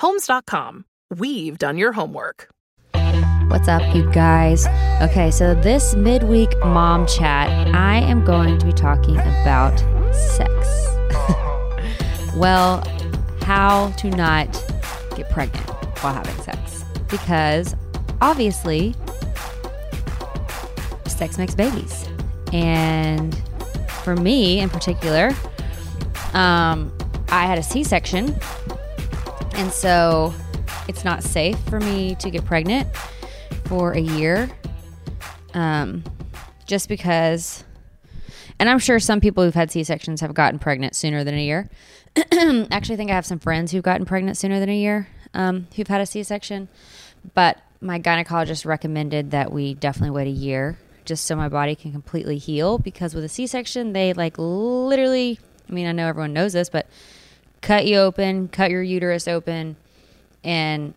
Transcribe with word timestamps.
Homes.com. 0.00 0.86
We've 1.14 1.58
done 1.58 1.76
your 1.76 1.92
homework. 1.92 2.48
What's 3.48 3.68
up, 3.68 3.94
you 3.94 4.10
guys? 4.12 4.66
Okay, 5.02 5.30
so 5.30 5.54
this 5.54 5.94
midweek 5.94 6.48
mom 6.60 7.06
chat, 7.06 7.50
I 7.74 7.98
am 7.98 8.24
going 8.24 8.58
to 8.60 8.64
be 8.64 8.72
talking 8.72 9.18
about 9.18 9.78
sex. 10.14 10.50
well, 12.34 12.82
how 13.42 13.90
to 13.98 14.08
not 14.08 14.50
get 15.16 15.28
pregnant 15.28 15.68
while 16.02 16.14
having 16.14 16.34
sex. 16.44 16.82
Because 17.10 17.76
obviously, 18.22 18.94
sex 21.08 21.36
makes 21.36 21.54
babies. 21.54 22.08
And 22.54 23.36
for 24.02 24.16
me 24.16 24.60
in 24.60 24.70
particular, 24.70 25.32
um, 26.32 26.90
I 27.28 27.44
had 27.44 27.58
a 27.58 27.62
C 27.62 27.84
section. 27.84 28.34
And 29.54 29.72
so 29.72 30.34
it's 30.88 31.04
not 31.04 31.22
safe 31.22 31.58
for 31.68 31.80
me 31.80 32.14
to 32.16 32.30
get 32.30 32.44
pregnant 32.44 32.88
for 33.66 33.92
a 33.92 34.00
year. 34.00 34.50
Um, 35.54 36.04
just 36.66 36.88
because, 36.88 37.64
and 38.58 38.68
I'm 38.68 38.78
sure 38.78 38.98
some 38.98 39.20
people 39.20 39.44
who've 39.44 39.54
had 39.54 39.70
C 39.70 39.84
sections 39.84 40.20
have 40.20 40.34
gotten 40.34 40.58
pregnant 40.58 40.94
sooner 40.94 41.24
than 41.24 41.34
a 41.34 41.44
year. 41.44 41.68
Actually, 42.16 42.94
I 42.94 42.96
think 42.96 43.10
I 43.10 43.14
have 43.14 43.26
some 43.26 43.38
friends 43.38 43.72
who've 43.72 43.82
gotten 43.82 44.06
pregnant 44.06 44.36
sooner 44.36 44.60
than 44.60 44.68
a 44.68 44.76
year 44.76 45.08
um, 45.34 45.66
who've 45.76 45.88
had 45.88 46.00
a 46.00 46.06
C 46.06 46.22
section. 46.22 46.68
But 47.34 47.58
my 47.80 47.98
gynecologist 47.98 48.66
recommended 48.66 49.30
that 49.32 49.52
we 49.52 49.74
definitely 49.74 50.10
wait 50.10 50.26
a 50.28 50.30
year 50.30 50.78
just 51.04 51.24
so 51.24 51.34
my 51.34 51.48
body 51.48 51.74
can 51.74 51.92
completely 51.92 52.38
heal 52.38 52.78
because 52.78 53.14
with 53.14 53.24
a 53.24 53.28
C 53.28 53.46
section, 53.46 53.92
they 53.92 54.12
like 54.12 54.34
literally, 54.38 55.38
I 55.68 55.72
mean, 55.72 55.86
I 55.86 55.92
know 55.92 56.06
everyone 56.06 56.32
knows 56.32 56.52
this, 56.52 56.68
but 56.68 56.86
cut 57.60 57.86
you 57.86 57.98
open, 57.98 58.48
cut 58.48 58.70
your 58.70 58.82
uterus 58.82 59.28
open, 59.28 59.76
and 60.44 60.94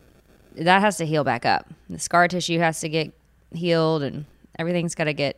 that 0.55 0.81
has 0.81 0.97
to 0.97 1.05
heal 1.05 1.23
back 1.23 1.45
up. 1.45 1.67
The 1.89 1.99
scar 1.99 2.27
tissue 2.27 2.59
has 2.59 2.79
to 2.81 2.89
get 2.89 3.13
healed 3.53 4.03
and 4.03 4.25
everything's 4.57 4.95
got 4.95 5.05
to 5.05 5.13
get 5.13 5.37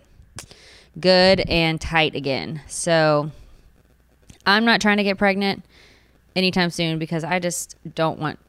good 1.00 1.42
and 1.42 1.80
tight 1.80 2.16
again. 2.16 2.62
So 2.68 3.32
I'm 4.46 4.66
not 4.66 4.82
trying 4.82 4.98
to 4.98 5.04
get 5.04 5.18
pregnant 5.18 5.64
anytime 6.36 6.70
soon 6.70 7.00
because 7.00 7.24
I 7.24 7.40
just 7.40 7.76
don't 7.96 8.20
want 8.20 8.40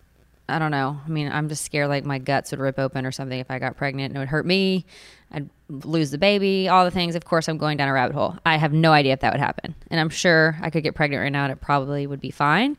I 0.49 0.59
don't 0.59 0.71
know. 0.71 1.01
I 1.05 1.09
mean, 1.09 1.31
I'm 1.31 1.49
just 1.49 1.65
scared 1.65 1.89
like 1.89 2.05
my 2.05 2.19
guts 2.19 2.53
would 2.53 2.61
rip 2.61 2.79
open 2.79 3.05
or 3.05 3.13
something 3.13 3.39
if 3.39 3.51
I 3.51 3.59
got 3.59 3.77
pregnant 3.77 4.11
and 4.11 4.17
it 4.17 4.19
would 4.21 4.29
hurt 4.29 4.47
me. 4.47 4.87
I'd 5.33 5.51
lose 5.69 6.13
the 6.13 6.19
baby, 6.19 6.69
all 6.69 6.85
the 6.85 6.91
things. 6.91 7.17
Of 7.17 7.25
course, 7.25 7.49
I'm 7.49 7.59
going 7.59 7.77
down 7.77 7.89
a 7.89 7.93
rabbit 7.93 8.15
hole. 8.15 8.37
I 8.47 8.57
have 8.57 8.73
no 8.73 8.93
idea 8.93 9.13
if 9.13 9.21
that 9.21 9.33
would 9.33 9.41
happen. 9.41 9.75
And 9.91 9.99
I'm 9.99 10.09
sure 10.09 10.57
I 10.61 10.71
could 10.71 10.85
get 10.85 10.95
pregnant 10.95 11.23
right 11.23 11.33
now 11.33 11.45
and 11.45 11.53
it 11.53 11.61
probably 11.61 12.07
would 12.07 12.21
be 12.21 12.31
fine. 12.31 12.77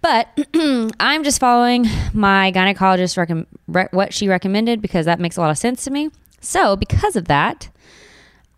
But 0.00 0.28
I'm 1.00 1.24
just 1.24 1.40
following 1.40 1.86
my 2.12 2.52
gynecologist 2.54 3.16
rec- 3.16 3.46
re- 3.66 3.88
what 3.90 4.14
she 4.14 4.28
recommended 4.28 4.80
because 4.80 5.06
that 5.06 5.18
makes 5.18 5.36
a 5.36 5.40
lot 5.40 5.50
of 5.50 5.58
sense 5.58 5.82
to 5.84 5.90
me. 5.90 6.10
So, 6.40 6.76
because 6.76 7.16
of 7.16 7.24
that, 7.24 7.70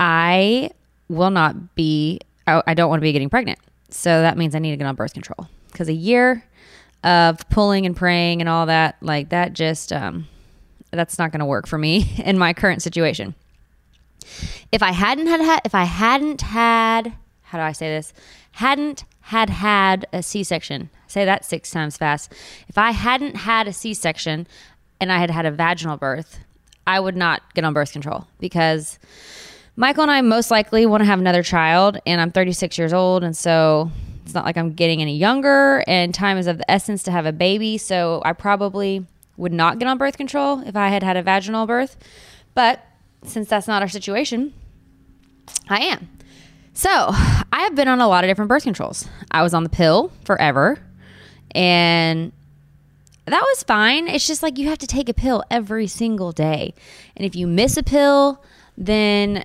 I 0.01 0.71
will 1.09 1.31
not 1.31 1.75
be 1.75 2.21
I, 2.47 2.63
I 2.67 2.75
don't 2.75 2.91
want 2.91 3.01
to 3.01 3.03
be 3.03 3.13
getting 3.13 3.31
pregnant. 3.31 3.59
So 3.91 4.23
that 4.23 4.37
means 4.37 4.55
I 4.55 4.59
need 4.59 4.73
to 4.73 4.77
get 4.77 4.87
on 4.87 4.95
birth 4.95 5.15
control 5.15 5.49
because 5.71 5.89
a 5.89 5.95
year 5.95 6.45
of 7.07 7.49
pulling 7.49 7.87
and 7.87 7.97
praying 7.97 8.43
and 8.43 8.49
all 8.49 8.67
that 8.67 8.97
like 9.01 9.29
that 9.29 9.53
just 9.53 9.93
um 9.93 10.27
that's 10.91 11.19
not 11.19 11.31
going 11.31 11.41
to 11.41 11.47
work 11.47 11.67
for 11.67 11.79
me 11.79 12.15
in 12.25 12.37
my 12.37 12.53
current 12.53 12.83
situation. 12.83 13.35
If 14.73 14.83
I 14.83 14.93
hadn't 14.93 15.27
had, 15.27 15.41
had 15.41 15.61
if 15.65 15.75
I 15.75 15.85
hadn't 15.85 16.43
had 16.43 17.15
how 17.43 17.59
do 17.59 17.63
I 17.65 17.73
say 17.73 17.89
this? 17.89 18.13
Hadn't 18.53 19.05
had 19.21 19.51
had 19.51 20.07
a 20.13 20.21
C-section. 20.21 20.91
Say 21.07 21.25
that 21.25 21.45
6 21.45 21.71
times 21.71 21.97
fast. 21.97 22.33
If 22.69 22.77
I 22.77 22.91
hadn't 22.91 23.37
had 23.37 23.69
a 23.69 23.73
C-section 23.73 24.49
and 25.01 25.13
I 25.13 25.19
had 25.19 25.31
had 25.31 25.47
a 25.47 25.53
vaginal 25.53 25.97
birth, 25.97 26.41
I 26.89 26.99
would 26.99 27.17
not 27.17 27.55
get 27.55 27.65
on 27.65 27.73
birth 27.73 27.93
control 27.93 28.27
because 28.41 28.99
Michael 29.77 30.03
and 30.03 30.11
I 30.11 30.23
most 30.23 30.51
likely 30.51 30.87
want 30.87 31.03
to 31.03 31.05
have 31.05 31.21
another 31.21 31.45
child 31.45 31.99
and 32.05 32.21
I'm 32.21 32.33
36 32.33 32.79
years 32.79 32.93
old 32.93 33.23
and 33.23 33.37
so 33.37 33.93
it's 34.27 34.35
not 34.35 34.45
like 34.45 34.57
I'm 34.57 34.73
getting 34.73 35.01
any 35.01 35.17
younger 35.17 35.85
and 35.87 36.13
time 36.13 36.37
is 36.37 36.49
of 36.49 36.59
the 36.59 36.69
essence 36.69 37.05
to 37.05 37.13
have 37.13 37.27
a 37.27 37.33
baby, 37.33 37.79
so 37.79 38.21
I 38.25 38.33
probably 38.33 39.07
would 39.37 39.53
not 39.53 39.79
get 39.79 39.87
on 39.87 39.99
birth 39.99 40.17
control 40.17 40.65
if 40.67 40.75
I 40.75 40.89
had 40.89 41.05
had 41.05 41.17
a 41.17 41.23
vaginal 41.23 41.65
birth. 41.65 41.97
But 42.53 42.85
since 43.23 43.49
that's 43.49 43.69
not 43.69 43.83
our 43.83 43.89
situation, 43.89 44.53
I 45.69 45.79
am. 45.79 46.09
So 46.73 46.91
I 46.91 47.61
have 47.61 47.77
been 47.77 47.87
on 47.87 48.01
a 48.01 48.09
lot 48.09 48.25
of 48.25 48.29
different 48.29 48.49
birth 48.49 48.65
controls. 48.65 49.07
I 49.31 49.45
was 49.45 49.55
on 49.55 49.63
the 49.63 49.69
pill 49.69 50.11
forever, 50.25 50.81
and 51.53 52.33
that 53.27 53.43
was 53.43 53.63
fine. 53.63 54.09
It's 54.09 54.27
just 54.27 54.43
like 54.43 54.59
you 54.59 54.69
have 54.69 54.79
to 54.79 54.89
take 54.89 55.09
a 55.09 55.15
pill 55.15 55.45
every 55.53 55.87
single 55.87 56.33
day. 56.33 56.75
And 57.17 57.25
if 57.25 57.37
you 57.37 57.47
miss 57.47 57.77
a 57.77 57.85
pill, 57.85 58.43
then 58.77 59.45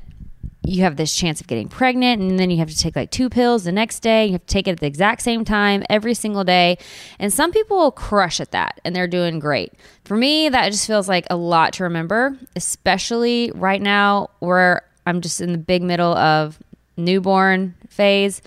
you 0.64 0.84
have 0.84 0.96
this 0.96 1.16
chance 1.16 1.42
of 1.42 1.48
getting 1.48 1.68
pregnant 1.68 2.22
and 2.22 2.40
then 2.40 2.52
you 2.52 2.58
have 2.58 2.70
to 2.70 2.78
take 2.78 2.96
like 2.96 3.10
two 3.10 3.30
pills 3.30 3.64
the 3.64 3.72
next 3.72 4.02
day. 4.02 4.28
You 4.28 4.34
have 4.34 4.46
to 4.46 4.54
take 4.54 4.68
it 4.68 4.72
at 4.72 4.80
the 4.80 4.86
exact 4.86 5.22
same 5.22 5.44
time 5.44 5.84
every 5.90 6.14
single 6.14 6.44
day. 6.44 6.78
And 7.18 7.34
some 7.34 7.52
people 7.52 7.78
will 7.78 7.92
crush 7.92 8.40
at 8.40 8.52
that 8.52 8.80
and 8.86 8.96
they're 8.96 9.08
doing 9.08 9.40
great. 9.40 9.74
For 10.06 10.16
me 10.16 10.50
that 10.50 10.72
just 10.72 10.85
feels 10.85 11.09
like 11.09 11.26
a 11.30 11.35
lot 11.35 11.74
to 11.74 11.84
remember 11.84 12.38
especially 12.56 13.52
right 13.56 13.82
now 13.82 14.30
where 14.40 14.84
i'm 15.06 15.22
just 15.22 15.41
in 15.41 15.52
the 15.52 15.58
big 15.58 15.82
middle 15.82 16.16
of 16.16 16.59
newborn 16.96 17.76
phase. 17.90 18.41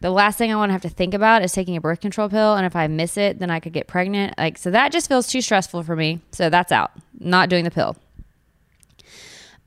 The 0.00 0.10
last 0.10 0.36
thing 0.36 0.52
i 0.52 0.56
want 0.56 0.68
to 0.68 0.74
have 0.74 0.82
to 0.82 0.90
think 0.90 1.14
about 1.14 1.42
is 1.42 1.52
taking 1.52 1.76
a 1.76 1.80
birth 1.80 2.00
control 2.00 2.28
pill 2.28 2.54
and 2.54 2.66
if 2.66 2.76
i 2.76 2.86
miss 2.86 3.16
it 3.16 3.38
then 3.38 3.50
i 3.50 3.60
could 3.60 3.72
get 3.72 3.86
pregnant. 3.86 4.34
Like 4.36 4.58
so 4.58 4.70
that 4.72 4.92
just 4.92 5.08
feels 5.08 5.26
too 5.26 5.40
stressful 5.40 5.84
for 5.84 5.96
me. 5.96 6.20
So 6.32 6.50
that's 6.50 6.70
out. 6.70 6.92
Not 7.18 7.48
doing 7.48 7.64
the 7.64 7.70
pill 7.70 7.96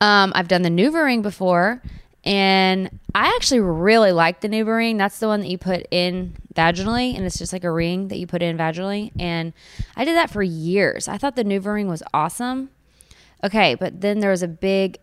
um, 0.02 0.32
I've 0.36 0.48
done 0.48 0.62
the 0.62 0.70
NuvaRing 0.70 1.22
before, 1.22 1.82
and 2.24 3.00
I 3.16 3.28
actually 3.36 3.62
really 3.62 4.12
like 4.12 4.42
the 4.42 4.50
NuvaRing. 4.50 4.98
That's 4.98 5.20
the 5.20 5.28
one 5.28 5.42
that 5.42 5.50
you 5.50 5.58
put 5.58 5.88
in 5.92 6.36
vaginally, 6.54 7.16
and 7.16 7.26
it's 7.26 7.38
just 7.38 7.54
like 7.54 7.64
a 7.64 7.72
ring 7.72 8.10
that 8.10 8.18
you 8.18 8.28
put 8.28 8.42
in 8.42 8.58
vaginally. 8.58 9.12
And 9.20 9.54
I 9.96 10.06
did 10.06 10.16
that 10.16 10.30
for 10.30 10.44
years. 10.44 11.08
I 11.08 11.18
thought 11.18 11.36
the 11.36 11.44
NuvaRing 11.44 11.88
was 11.88 12.04
awesome. 12.14 12.70
Okay, 13.44 13.76
but 13.76 14.02
then 14.02 14.20
there 14.20 14.32
was 14.32 14.44
a 14.44 14.48
big 14.48 15.00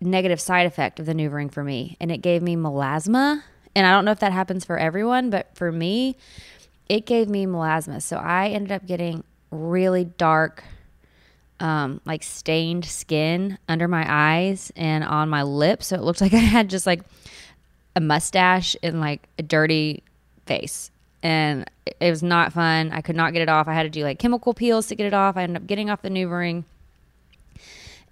negative 0.00 0.40
side 0.40 0.66
effect 0.66 0.98
of 0.98 1.06
the 1.06 1.14
NuvaRing 1.14 1.52
for 1.52 1.62
me, 1.62 1.96
and 2.00 2.10
it 2.10 2.18
gave 2.18 2.42
me 2.42 2.56
melasma. 2.56 3.42
And 3.74 3.86
I 3.86 3.92
don't 3.92 4.04
know 4.04 4.10
if 4.10 4.20
that 4.20 4.32
happens 4.32 4.64
for 4.64 4.76
everyone, 4.76 5.30
but 5.30 5.54
for 5.54 5.72
me, 5.72 6.16
it 6.88 7.06
gave 7.06 7.28
me 7.28 7.46
melasma. 7.46 8.02
So 8.02 8.16
I 8.16 8.48
ended 8.48 8.72
up 8.72 8.86
getting 8.86 9.24
really 9.50 10.04
dark, 10.04 10.64
um, 11.62 12.00
like 12.04 12.22
stained 12.24 12.84
skin 12.84 13.56
under 13.68 13.86
my 13.86 14.04
eyes 14.06 14.72
and 14.76 15.04
on 15.04 15.28
my 15.28 15.44
lips. 15.44 15.86
So 15.86 15.96
it 15.96 16.02
looked 16.02 16.20
like 16.20 16.34
I 16.34 16.38
had 16.38 16.68
just 16.68 16.86
like 16.86 17.02
a 17.96 18.00
mustache 18.00 18.76
and 18.82 19.00
like 19.00 19.28
a 19.38 19.42
dirty 19.42 20.02
face. 20.44 20.90
And 21.22 21.70
it 21.86 22.10
was 22.10 22.22
not 22.22 22.52
fun. 22.52 22.90
I 22.90 23.00
could 23.00 23.14
not 23.14 23.32
get 23.32 23.42
it 23.42 23.48
off. 23.48 23.68
I 23.68 23.74
had 23.74 23.84
to 23.84 23.90
do 23.90 24.02
like 24.02 24.18
chemical 24.18 24.54
peels 24.54 24.88
to 24.88 24.96
get 24.96 25.06
it 25.06 25.14
off. 25.14 25.36
I 25.36 25.44
ended 25.44 25.62
up 25.62 25.68
getting 25.68 25.88
off 25.88 26.02
the 26.02 26.08
NuvaRing 26.08 26.64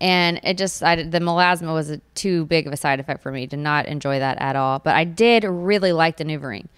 and 0.01 0.41
it 0.45 0.57
just 0.57 0.83
I, 0.83 1.03
the 1.03 1.19
melasma 1.19 1.75
was 1.75 1.91
a, 1.91 1.99
too 2.15 2.47
big 2.47 2.69
of 2.69 2.73
a 2.73 2.77
side 2.77 3.01
effect 3.01 3.23
for 3.23 3.33
me 3.33 3.47
to 3.49 3.57
not 3.57 3.87
enjoy 3.87 4.19
that 4.19 4.41
at 4.41 4.57
all 4.57 4.79
but 4.79 4.95
i 4.95 5.05
did 5.05 5.45
really 5.45 5.93
like 5.93 6.17
the 6.17 6.25
NuvaRing 6.25 6.69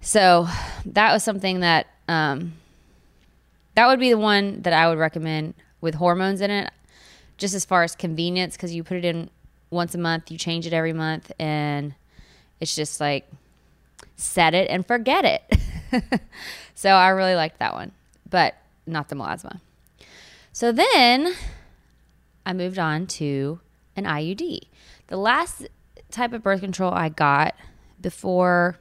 so 0.00 0.48
that 0.84 1.12
was 1.12 1.22
something 1.22 1.60
that 1.60 1.86
um, 2.08 2.54
that 3.74 3.86
would 3.86 4.00
be 4.00 4.10
the 4.10 4.18
one 4.18 4.62
that 4.62 4.72
i 4.72 4.88
would 4.88 4.98
recommend 4.98 5.54
with 5.80 5.94
hormones 5.96 6.40
in 6.40 6.50
it 6.50 6.70
just 7.36 7.54
as 7.54 7.64
far 7.64 7.82
as 7.82 7.94
convenience 7.94 8.56
because 8.56 8.74
you 8.74 8.82
put 8.82 8.96
it 8.96 9.04
in 9.04 9.30
once 9.70 9.94
a 9.94 9.98
month 9.98 10.30
you 10.30 10.38
change 10.38 10.66
it 10.66 10.72
every 10.72 10.92
month 10.92 11.30
and 11.38 11.94
it's 12.60 12.74
just 12.74 13.00
like 13.00 13.28
set 14.16 14.54
it 14.54 14.68
and 14.70 14.86
forget 14.86 15.24
it 15.24 16.20
so 16.74 16.90
i 16.90 17.08
really 17.08 17.34
liked 17.34 17.58
that 17.58 17.74
one 17.74 17.92
but 18.28 18.54
not 18.86 19.08
the 19.08 19.14
melasma 19.14 19.60
so 20.58 20.72
then 20.72 21.34
I 22.44 22.52
moved 22.52 22.80
on 22.80 23.06
to 23.06 23.60
an 23.94 24.06
IUD. 24.06 24.62
The 25.06 25.16
last 25.16 25.68
type 26.10 26.32
of 26.32 26.42
birth 26.42 26.60
control 26.60 26.92
I 26.92 27.10
got 27.10 27.54
before 28.00 28.76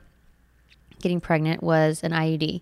getting 1.02 1.22
pregnant 1.22 1.62
was 1.62 2.02
an 2.04 2.14
IUD. 2.14 2.62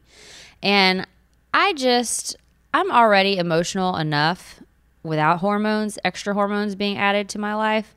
And 0.62 1.08
I 1.54 1.72
just, 1.72 2.36
I'm 2.76 2.92
already 2.92 3.38
emotional 3.38 3.96
enough 3.96 4.60
without 5.02 5.40
hormones, 5.40 5.98
extra 6.04 6.34
hormones 6.34 6.76
being 6.76 6.98
added 6.98 7.30
to 7.30 7.40
my 7.40 7.56
life. 7.56 7.96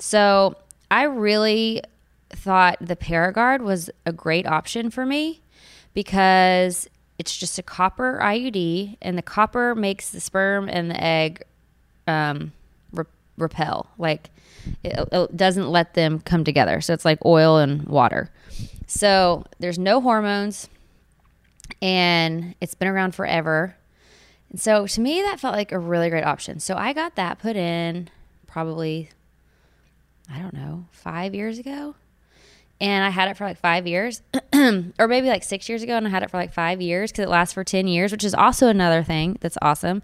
So 0.00 0.56
I 0.90 1.04
really 1.04 1.80
thought 2.30 2.76
the 2.80 2.96
Paragard 2.96 3.60
was 3.60 3.88
a 4.04 4.12
great 4.12 4.44
option 4.44 4.90
for 4.90 5.06
me 5.06 5.42
because 5.94 6.88
it's 7.20 7.36
just 7.36 7.56
a 7.60 7.62
copper 7.62 8.18
IUD, 8.20 8.96
and 9.00 9.16
the 9.16 9.22
copper 9.22 9.76
makes 9.76 10.10
the 10.10 10.18
sperm 10.18 10.68
and 10.68 10.90
the 10.90 11.00
egg 11.00 11.44
um, 12.08 12.50
re- 12.90 13.04
repel. 13.38 13.86
Like 13.96 14.30
it, 14.82 15.08
it 15.12 15.36
doesn't 15.36 15.68
let 15.70 15.94
them 15.94 16.18
come 16.18 16.42
together. 16.42 16.80
So 16.80 16.92
it's 16.92 17.04
like 17.04 17.24
oil 17.24 17.58
and 17.58 17.84
water. 17.84 18.32
So 18.88 19.44
there's 19.60 19.78
no 19.78 20.00
hormones, 20.00 20.68
and 21.80 22.56
it's 22.60 22.74
been 22.74 22.88
around 22.88 23.14
forever. 23.14 23.76
And 24.50 24.60
so 24.60 24.86
to 24.86 25.00
me, 25.00 25.22
that 25.22 25.40
felt 25.40 25.54
like 25.54 25.72
a 25.72 25.78
really 25.78 26.10
great 26.10 26.24
option. 26.24 26.60
So 26.60 26.76
I 26.76 26.92
got 26.92 27.16
that 27.16 27.38
put 27.38 27.56
in 27.56 28.08
probably, 28.46 29.10
I 30.32 30.38
don't 30.38 30.54
know, 30.54 30.86
five 30.92 31.34
years 31.34 31.58
ago. 31.58 31.94
And 32.80 33.04
I 33.04 33.10
had 33.10 33.28
it 33.28 33.36
for 33.36 33.44
like 33.44 33.58
five 33.58 33.86
years, 33.86 34.22
or 34.52 35.08
maybe 35.08 35.28
like 35.28 35.44
six 35.44 35.68
years 35.68 35.82
ago, 35.82 35.96
and 35.96 36.06
I 36.06 36.10
had 36.10 36.22
it 36.22 36.30
for 36.30 36.36
like 36.36 36.52
five 36.52 36.82
years 36.82 37.10
because 37.10 37.24
it 37.24 37.28
lasts 37.30 37.54
for 37.54 37.64
10 37.64 37.88
years, 37.88 38.12
which 38.12 38.24
is 38.24 38.34
also 38.34 38.68
another 38.68 39.02
thing 39.02 39.38
that's 39.40 39.56
awesome. 39.62 40.02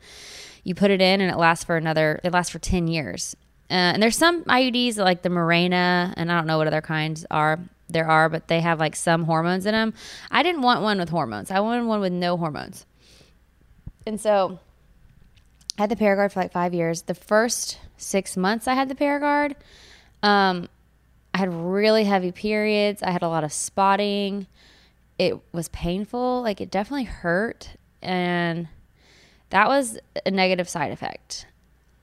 You 0.64 0.74
put 0.74 0.90
it 0.90 1.02
in 1.02 1.20
and 1.20 1.30
it 1.30 1.36
lasts 1.36 1.64
for 1.64 1.76
another 1.76 2.20
it 2.24 2.32
lasts 2.32 2.50
for 2.50 2.58
10 2.58 2.88
years. 2.88 3.36
Uh, 3.70 3.96
and 3.96 4.02
there's 4.02 4.16
some 4.16 4.44
iuds 4.44 4.98
like 4.98 5.22
the 5.22 5.30
Mirena 5.30 6.12
and 6.18 6.30
i 6.30 6.36
don't 6.36 6.46
know 6.46 6.58
what 6.58 6.66
other 6.66 6.82
kinds 6.82 7.24
are 7.30 7.58
there 7.88 8.06
are 8.06 8.28
but 8.28 8.48
they 8.48 8.60
have 8.60 8.78
like 8.78 8.94
some 8.94 9.24
hormones 9.24 9.64
in 9.64 9.72
them 9.72 9.94
i 10.30 10.42
didn't 10.42 10.60
want 10.60 10.82
one 10.82 10.98
with 10.98 11.08
hormones. 11.08 11.50
I 11.50 11.60
wanted 11.60 11.86
one 11.86 12.00
with 12.00 12.12
no 12.12 12.36
hormones 12.36 12.84
and 14.06 14.20
so 14.20 14.58
i 15.78 15.82
had 15.82 15.90
the 15.90 15.96
paragard 15.96 16.32
for 16.32 16.40
like 16.40 16.52
five 16.52 16.74
years 16.74 17.02
the 17.02 17.14
first 17.14 17.78
six 17.96 18.36
months 18.36 18.68
i 18.68 18.74
had 18.74 18.88
the 18.88 18.94
paragard 18.94 19.54
um, 20.22 20.68
i 21.34 21.38
had 21.38 21.52
really 21.52 22.04
heavy 22.04 22.32
periods 22.32 23.02
i 23.02 23.10
had 23.10 23.22
a 23.22 23.28
lot 23.28 23.44
of 23.44 23.52
spotting 23.52 24.46
it 25.18 25.38
was 25.52 25.68
painful 25.68 26.42
like 26.42 26.60
it 26.60 26.70
definitely 26.70 27.04
hurt 27.04 27.70
and 28.02 28.68
that 29.52 29.68
was 29.68 29.98
a 30.24 30.30
negative 30.30 30.66
side 30.66 30.92
effect. 30.92 31.46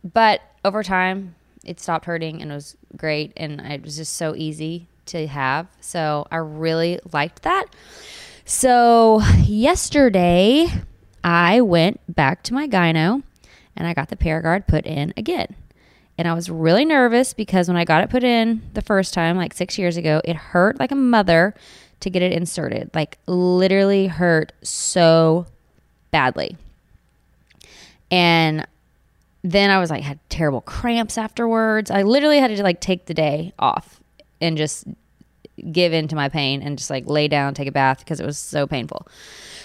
But 0.04 0.42
over 0.64 0.84
time, 0.84 1.34
it 1.66 1.80
stopped 1.80 2.06
hurting 2.06 2.44
and 2.44 2.52
it 2.52 2.54
was 2.54 2.78
great. 2.96 3.34
And 3.36 3.60
it 3.60 3.82
was 3.82 3.98
just 3.98 4.14
so 4.14 4.36
easy 4.36 4.88
to 5.08 5.26
have. 5.26 5.68
So 5.82 6.28
I 6.32 6.38
really 6.38 7.00
liked 7.12 7.42
that. 7.42 7.66
So 8.46 9.22
yesterday, 9.46 10.68
I 11.30 11.62
went 11.62 12.00
back 12.16 12.42
to 12.46 12.56
my 12.56 12.68
gyno 12.68 13.22
and 13.76 13.88
I 13.88 13.94
got 13.94 14.10
the 14.10 14.16
Paragard 14.16 14.66
put 14.66 14.88
in 14.88 15.14
again. 15.16 15.56
And 16.18 16.28
I 16.28 16.34
was 16.34 16.50
really 16.50 16.86
nervous 16.86 17.36
because 17.36 17.68
when 17.68 17.78
I 17.78 17.86
got 17.86 18.04
it 18.04 18.10
put 18.10 18.24
in 18.24 18.64
the 18.74 18.82
first 18.82 19.14
time, 19.14 19.38
like 19.38 19.54
six 19.54 19.78
years 19.78 19.96
ago, 19.96 20.22
it 20.26 20.36
hurt 20.36 20.80
like 20.80 20.92
a 20.92 20.96
mother 20.96 21.54
to 22.00 22.10
get 22.10 22.24
it 22.24 22.32
inserted. 22.32 22.90
Like 22.96 23.20
literally 23.28 24.08
hurt 24.08 24.54
so 24.64 25.46
badly. 26.10 26.58
And 28.10 28.66
then 29.44 29.70
I 29.70 29.78
was 29.78 29.92
like, 29.92 30.02
had 30.02 30.18
terrible 30.30 30.62
cramps 30.62 31.16
afterwards. 31.16 31.92
I 31.92 32.02
literally 32.02 32.40
had 32.40 32.48
to 32.48 32.64
like 32.64 32.82
take 32.82 33.06
the 33.06 33.14
day 33.14 33.54
off 33.60 34.02
and 34.42 34.58
just 34.58 34.86
give 35.72 35.94
in 35.94 36.08
to 36.08 36.16
my 36.16 36.28
pain 36.28 36.64
and 36.64 36.76
just 36.76 36.90
like 36.90 37.06
lay 37.06 37.28
down, 37.28 37.54
take 37.54 37.68
a 37.68 37.72
bath 37.72 38.00
because 38.00 38.20
it 38.20 38.26
was 38.26 38.40
so 38.40 38.66
painful. 38.66 39.08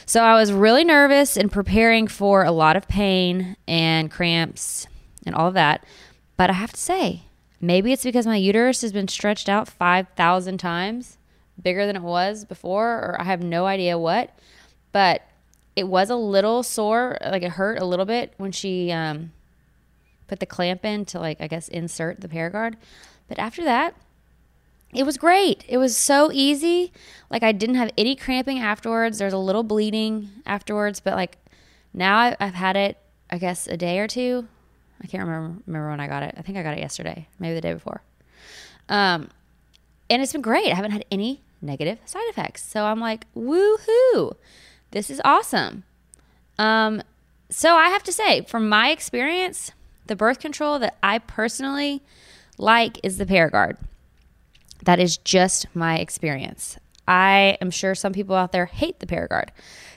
So 0.06 0.22
I 0.22 0.34
was 0.34 0.52
really 0.52 0.84
nervous 0.84 1.36
and 1.36 1.50
preparing 1.50 2.08
for 2.08 2.44
a 2.44 2.50
lot 2.50 2.76
of 2.76 2.86
pain 2.88 3.56
and 3.66 4.10
cramps 4.10 4.86
and 5.24 5.34
all 5.34 5.48
of 5.48 5.54
that. 5.54 5.84
But 6.36 6.50
I 6.50 6.54
have 6.54 6.72
to 6.72 6.80
say, 6.80 7.22
maybe 7.60 7.92
it's 7.92 8.04
because 8.04 8.26
my 8.26 8.36
uterus 8.36 8.82
has 8.82 8.92
been 8.92 9.08
stretched 9.08 9.48
out 9.48 9.68
5,000 9.68 10.58
times 10.58 11.16
bigger 11.60 11.86
than 11.86 11.96
it 11.96 12.02
was 12.02 12.44
before, 12.44 12.98
or 12.98 13.16
I 13.18 13.24
have 13.24 13.42
no 13.42 13.66
idea 13.66 13.96
what. 13.96 14.36
But 14.92 15.22
it 15.76 15.88
was 15.88 16.10
a 16.10 16.16
little 16.16 16.62
sore, 16.62 17.16
like 17.24 17.42
it 17.42 17.52
hurt 17.52 17.80
a 17.80 17.84
little 17.84 18.04
bit 18.04 18.34
when 18.36 18.52
she 18.52 18.92
um, 18.92 19.32
put 20.26 20.40
the 20.40 20.46
clamp 20.46 20.84
in 20.84 21.04
to 21.06 21.18
like 21.18 21.40
I 21.40 21.46
guess 21.46 21.68
insert 21.68 22.20
the 22.20 22.28
Paragard. 22.28 22.74
But 23.28 23.38
after 23.38 23.64
that, 23.64 23.94
it 24.94 25.04
was 25.04 25.16
great. 25.16 25.64
It 25.68 25.78
was 25.78 25.96
so 25.96 26.30
easy. 26.32 26.92
Like 27.30 27.42
I 27.42 27.52
didn't 27.52 27.76
have 27.76 27.90
any 27.98 28.14
cramping 28.16 28.58
afterwards. 28.58 29.18
There's 29.18 29.32
a 29.32 29.38
little 29.38 29.62
bleeding 29.62 30.30
afterwards, 30.46 31.00
but 31.00 31.14
like 31.14 31.38
now 31.92 32.34
I've 32.38 32.54
had 32.54 32.76
it 32.76 32.98
I 33.30 33.38
guess 33.38 33.66
a 33.66 33.76
day 33.76 33.98
or 33.98 34.06
two. 34.06 34.46
I 35.02 35.06
can't 35.06 35.24
remember 35.24 35.60
remember 35.66 35.90
when 35.90 36.00
I 36.00 36.06
got 36.06 36.22
it. 36.22 36.34
I 36.36 36.42
think 36.42 36.56
I 36.56 36.62
got 36.62 36.74
it 36.74 36.80
yesterday, 36.80 37.26
maybe 37.38 37.54
the 37.54 37.60
day 37.60 37.72
before. 37.72 38.02
Um, 38.88 39.28
and 40.08 40.22
it's 40.22 40.32
been 40.32 40.42
great. 40.42 40.70
I 40.70 40.74
haven't 40.74 40.92
had 40.92 41.04
any 41.10 41.40
negative 41.60 41.98
side 42.04 42.24
effects. 42.28 42.62
So 42.62 42.84
I'm 42.84 43.00
like, 43.00 43.26
woohoo! 43.34 44.34
This 44.90 45.10
is 45.10 45.20
awesome. 45.24 45.84
Um, 46.58 47.02
so 47.50 47.74
I 47.74 47.88
have 47.88 48.02
to 48.04 48.12
say, 48.12 48.42
from 48.42 48.68
my 48.68 48.90
experience, 48.90 49.72
the 50.06 50.14
birth 50.14 50.38
control 50.38 50.78
that 50.78 50.96
I 51.02 51.18
personally 51.18 52.02
like 52.58 53.00
is 53.02 53.18
the 53.18 53.26
Paragard. 53.26 53.76
That 54.84 55.00
is 55.00 55.16
just 55.18 55.66
my 55.74 55.98
experience. 55.98 56.78
I 57.06 57.58
am 57.60 57.70
sure 57.70 57.94
some 57.94 58.12
people 58.12 58.34
out 58.34 58.52
there 58.52 58.66
hate 58.66 59.00
the 59.00 59.06
Paragard 59.06 59.48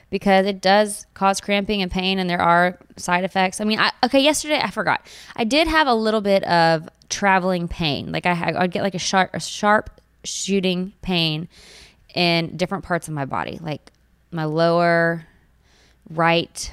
because 0.09 0.45
it 0.45 0.61
does 0.61 1.05
cause 1.13 1.41
cramping 1.41 1.81
and 1.81 1.91
pain 1.91 2.19
and 2.19 2.29
there 2.29 2.41
are 2.41 2.77
side 2.95 3.23
effects. 3.23 3.59
I 3.61 3.65
mean, 3.65 3.79
I, 3.79 3.91
okay, 4.03 4.19
yesterday 4.19 4.59
I 4.61 4.71
forgot. 4.71 5.05
I 5.35 5.43
did 5.43 5.67
have 5.67 5.87
a 5.87 5.93
little 5.93 6.21
bit 6.21 6.43
of 6.45 6.89
traveling 7.09 7.67
pain. 7.67 8.11
Like 8.11 8.25
I 8.25 8.53
I'd 8.57 8.71
get 8.71 8.83
like 8.83 8.95
a 8.95 8.99
sharp 8.99 9.31
a 9.33 9.39
sharp 9.39 10.01
shooting 10.23 10.93
pain 11.01 11.47
in 12.13 12.57
different 12.57 12.83
parts 12.83 13.07
of 13.07 13.13
my 13.13 13.25
body, 13.25 13.59
like 13.61 13.91
my 14.31 14.45
lower 14.45 15.25
right 16.09 16.71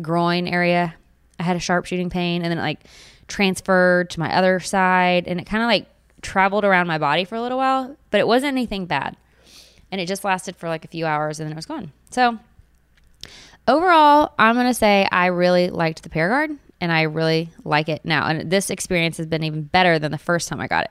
groin 0.00 0.46
area. 0.46 0.94
I 1.38 1.42
had 1.42 1.56
a 1.56 1.60
sharp 1.60 1.86
shooting 1.86 2.10
pain 2.10 2.42
and 2.42 2.50
then 2.50 2.58
it 2.58 2.62
like 2.62 2.80
transferred 3.26 4.10
to 4.10 4.20
my 4.20 4.34
other 4.34 4.60
side 4.60 5.28
and 5.28 5.40
it 5.40 5.46
kind 5.46 5.62
of 5.62 5.68
like 5.68 5.86
traveled 6.22 6.64
around 6.64 6.86
my 6.86 6.98
body 6.98 7.24
for 7.24 7.34
a 7.34 7.42
little 7.42 7.58
while, 7.58 7.96
but 8.10 8.20
it 8.20 8.26
wasn't 8.26 8.48
anything 8.48 8.86
bad. 8.86 9.16
And 9.90 10.00
it 10.00 10.06
just 10.06 10.24
lasted 10.24 10.56
for 10.56 10.68
like 10.68 10.84
a 10.84 10.88
few 10.88 11.06
hours 11.06 11.40
and 11.40 11.46
then 11.46 11.52
it 11.52 11.56
was 11.56 11.66
gone. 11.66 11.92
So 12.10 12.38
overall, 13.66 14.32
I'm 14.38 14.54
going 14.54 14.66
to 14.66 14.74
say 14.74 15.08
I 15.10 15.26
really 15.26 15.70
liked 15.70 16.02
the 16.02 16.08
Paragard 16.08 16.58
and 16.80 16.92
I 16.92 17.02
really 17.02 17.50
like 17.64 17.88
it 17.88 18.04
now. 18.04 18.26
And 18.26 18.50
this 18.50 18.70
experience 18.70 19.16
has 19.16 19.26
been 19.26 19.44
even 19.44 19.62
better 19.62 19.98
than 19.98 20.12
the 20.12 20.18
first 20.18 20.48
time 20.48 20.60
I 20.60 20.66
got 20.66 20.84
it. 20.84 20.90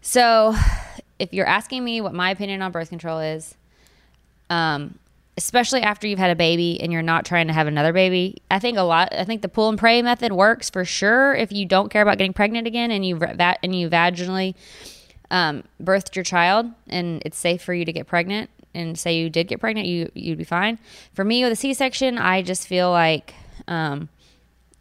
So 0.00 0.54
if 1.18 1.32
you're 1.32 1.46
asking 1.46 1.84
me 1.84 2.00
what 2.00 2.14
my 2.14 2.30
opinion 2.30 2.62
on 2.62 2.72
birth 2.72 2.88
control 2.88 3.20
is, 3.20 3.54
um, 4.50 4.98
especially 5.38 5.82
after 5.82 6.08
you've 6.08 6.18
had 6.18 6.32
a 6.32 6.36
baby 6.36 6.80
and 6.80 6.92
you're 6.92 7.00
not 7.00 7.24
trying 7.24 7.46
to 7.46 7.52
have 7.52 7.68
another 7.68 7.92
baby. 7.92 8.42
I 8.50 8.58
think 8.58 8.76
a 8.76 8.82
lot. 8.82 9.14
I 9.14 9.24
think 9.24 9.40
the 9.40 9.48
pull 9.48 9.68
and 9.68 9.78
pray 9.78 10.02
method 10.02 10.32
works 10.32 10.68
for 10.68 10.84
sure 10.84 11.32
if 11.32 11.52
you 11.52 11.64
don't 11.64 11.90
care 11.90 12.02
about 12.02 12.18
getting 12.18 12.32
pregnant 12.32 12.66
again 12.66 12.90
and 12.90 13.06
you 13.06 13.16
and 13.16 13.74
you 13.74 13.88
vaginally 13.88 14.56
um, 15.30 15.62
birthed 15.80 16.16
your 16.16 16.24
child 16.24 16.66
and 16.88 17.22
it's 17.24 17.38
safe 17.38 17.62
for 17.62 17.72
you 17.72 17.84
to 17.84 17.92
get 17.92 18.08
pregnant 18.08 18.50
and 18.74 18.98
say 18.98 19.16
you 19.16 19.30
did 19.30 19.46
get 19.46 19.60
pregnant, 19.60 19.86
you 19.86 20.10
you'd 20.12 20.38
be 20.38 20.44
fine. 20.44 20.76
For 21.14 21.24
me 21.24 21.44
with 21.44 21.52
a 21.52 21.56
C-section, 21.56 22.18
I 22.18 22.42
just 22.42 22.66
feel 22.66 22.90
like 22.90 23.32
um, 23.68 24.08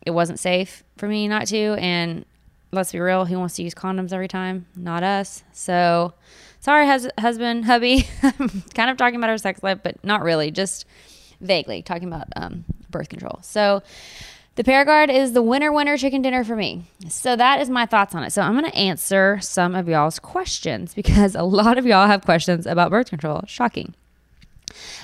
it 0.08 0.12
wasn't 0.12 0.40
safe 0.40 0.84
for 0.98 1.08
me 1.08 1.28
not 1.28 1.46
to. 1.48 1.76
And 1.78 2.26
let's 2.72 2.92
be 2.92 3.00
real, 3.00 3.26
who 3.26 3.38
wants 3.38 3.56
to 3.58 3.64
use 3.64 3.76
condoms 3.76 4.12
every 4.12 4.28
time? 4.28 4.66
Not 4.76 5.04
us. 5.04 5.44
So 5.54 6.16
sorry, 6.68 6.86
hus- 6.86 7.08
husband, 7.18 7.64
hubby. 7.64 8.06
kind 8.74 8.90
of 8.92 8.98
talking 8.98 9.16
about 9.16 9.30
our 9.30 9.38
sex 9.38 9.64
life, 9.64 9.80
but 9.84 10.04
not 10.04 10.22
really. 10.22 10.52
Just 10.52 10.86
vaguely 11.40 11.82
talking 11.82 12.10
about 12.10 12.28
um, 12.36 12.66
birth 12.90 13.08
control. 13.08 13.40
So 13.42 13.82
the 14.56 14.66
Paragard 14.66 15.10
is 15.10 15.32
the 15.32 15.42
winner 15.42 15.72
winner 15.72 15.96
chicken 15.96 16.22
dinner 16.22 16.44
for 16.44 16.58
me. 16.58 16.84
So 17.08 17.38
that 17.38 17.62
is 17.62 17.70
my 17.70 17.86
thoughts 17.86 18.14
on 18.14 18.24
it. 18.26 18.34
So 18.34 18.42
I'm 18.42 18.60
going 18.60 18.70
to 18.70 18.78
answer 18.78 19.40
some 19.42 19.76
of 19.76 19.88
y'all's 19.88 20.20
questions 20.20 20.94
because 20.94 21.36
a 21.36 21.44
lot 21.44 21.78
of 21.78 21.86
y'all 21.86 22.08
have 22.08 22.26
questions 22.26 22.66
about 22.66 22.92
birth 22.92 23.10
control. 23.10 23.44
Shocking. 23.48 23.94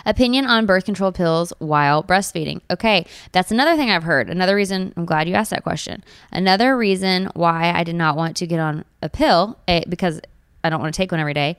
Opinion 0.06 0.46
on 0.46 0.66
birth 0.66 0.84
control 0.84 1.14
pills 1.14 1.54
while 1.60 2.04
breastfeeding. 2.04 2.60
Okay, 2.70 3.06
that's 3.32 3.52
another 3.52 3.78
thing 3.78 3.90
I've 3.90 4.04
heard. 4.04 4.30
Another 4.30 4.54
reason, 4.54 4.94
I'm 4.98 5.06
glad 5.06 5.30
you 5.30 5.36
asked 5.36 5.52
that 5.52 5.64
question. 5.64 6.04
Another 6.30 6.76
reason 6.76 7.30
why 7.34 7.72
I 7.74 7.86
did 7.86 7.96
not 7.96 8.18
want 8.18 8.36
to 8.38 8.46
get 8.46 8.60
on 8.60 8.84
a 9.02 9.08
pill, 9.08 9.58
eh, 9.70 9.84
because 9.88 10.20
I 10.64 10.70
don't 10.70 10.82
want 10.82 10.94
to 10.94 10.98
take 10.98 11.12
one 11.12 11.20
every 11.20 11.34
day 11.34 11.58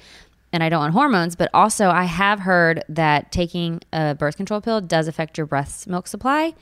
and 0.52 0.62
I 0.62 0.68
don't 0.68 0.80
want 0.80 0.92
hormones, 0.92 1.34
but 1.34 1.50
also 1.52 1.90
I 1.90 2.04
have 2.04 2.40
heard 2.40 2.84
that 2.88 3.32
taking 3.32 3.80
a 3.92 4.14
birth 4.14 4.36
control 4.36 4.60
pill 4.60 4.80
does 4.80 5.08
affect 5.08 5.36
your 5.36 5.46
breast 5.46 5.88
milk 5.88 6.06
supply 6.06 6.54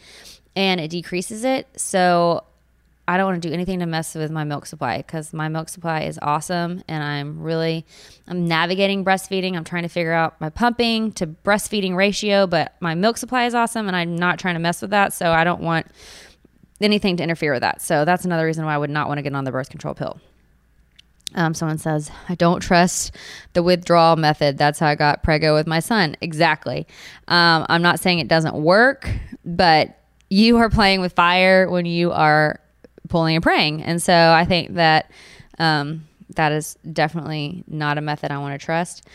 and 0.57 0.81
it 0.81 0.89
decreases 0.89 1.45
it. 1.45 1.69
So 1.77 2.45
I 3.07 3.17
don't 3.17 3.27
want 3.27 3.43
to 3.43 3.49
do 3.49 3.53
anything 3.53 3.81
to 3.81 3.87
mess 3.87 4.15
with 4.15 4.31
my 4.31 4.45
milk 4.45 4.65
supply 4.65 4.99
because 4.99 5.35
my 5.35 5.49
milk 5.49 5.69
supply 5.69 6.03
is 6.03 6.19
awesome 6.23 6.83
and 6.89 7.03
I'm 7.03 7.43
really 7.43 7.85
I'm 8.29 8.47
navigating 8.47 9.05
breastfeeding. 9.05 9.57
I'm 9.57 9.65
trying 9.65 9.83
to 9.83 9.89
figure 9.89 10.13
out 10.13 10.41
my 10.41 10.49
pumping 10.49 11.13
to 11.13 11.27
breastfeeding 11.27 11.95
ratio, 11.95 12.47
but 12.47 12.75
my 12.81 12.95
milk 12.95 13.19
supply 13.19 13.45
is 13.45 13.55
awesome 13.55 13.89
and 13.89 13.97
I'm 13.97 14.17
not 14.17 14.39
trying 14.39 14.55
to 14.55 14.61
mess 14.61 14.81
with 14.81 14.91
that. 14.91 15.13
So 15.13 15.33
I 15.33 15.45
don't 15.45 15.61
want 15.61 15.87
anything 16.81 17.19
to 17.19 17.23
interfere 17.23 17.53
with 17.53 17.61
that. 17.61 17.83
So 17.83 18.05
that's 18.05 18.25
another 18.25 18.47
reason 18.47 18.65
why 18.65 18.75
I 18.75 18.79
would 18.79 18.91
not 18.91 19.09
want 19.09 19.19
to 19.19 19.23
get 19.23 19.35
on 19.35 19.45
the 19.45 19.53
birth 19.53 19.69
control 19.69 19.95
pill. 19.95 20.19
Um, 21.35 21.55
someone 21.55 21.79
says, 21.79 22.11
I 22.29 22.35
don't 22.35 22.61
trust 22.61 23.15
the 23.53 23.63
withdrawal 23.63 24.17
method. 24.17 24.59
That's 24.59 24.79
how 24.79 24.89
I 24.89 24.95
got 24.95 25.23
prego 25.23 25.55
with 25.55 25.67
my 25.67 25.81
son. 25.81 26.17
Exactly. 26.21 26.87
Um, 27.29 27.67
I'm 27.69 27.83
not 27.83 28.01
saying 28.01 28.19
it 28.19 28.29
doesn't 28.29 28.55
work, 28.55 29.09
but 29.45 29.99
you 30.29 30.59
are 30.59 30.71
playing 30.71 31.01
with 31.01 31.13
fire 31.13 31.69
when 31.69 31.87
you 31.87 32.13
are 32.13 32.61
pulling 33.09 33.37
and 33.37 33.43
praying. 33.43 33.83
And 33.83 34.03
so 34.03 34.15
I 34.15 34.45
think 34.45 34.75
that 34.75 35.11
um, 35.59 36.09
that 36.37 36.53
is 36.53 36.77
definitely 36.91 37.65
not 37.67 37.99
a 37.99 38.01
method 38.01 38.31
I 38.31 38.39
want 38.39 38.59
to 38.59 38.65
trust. 38.65 39.07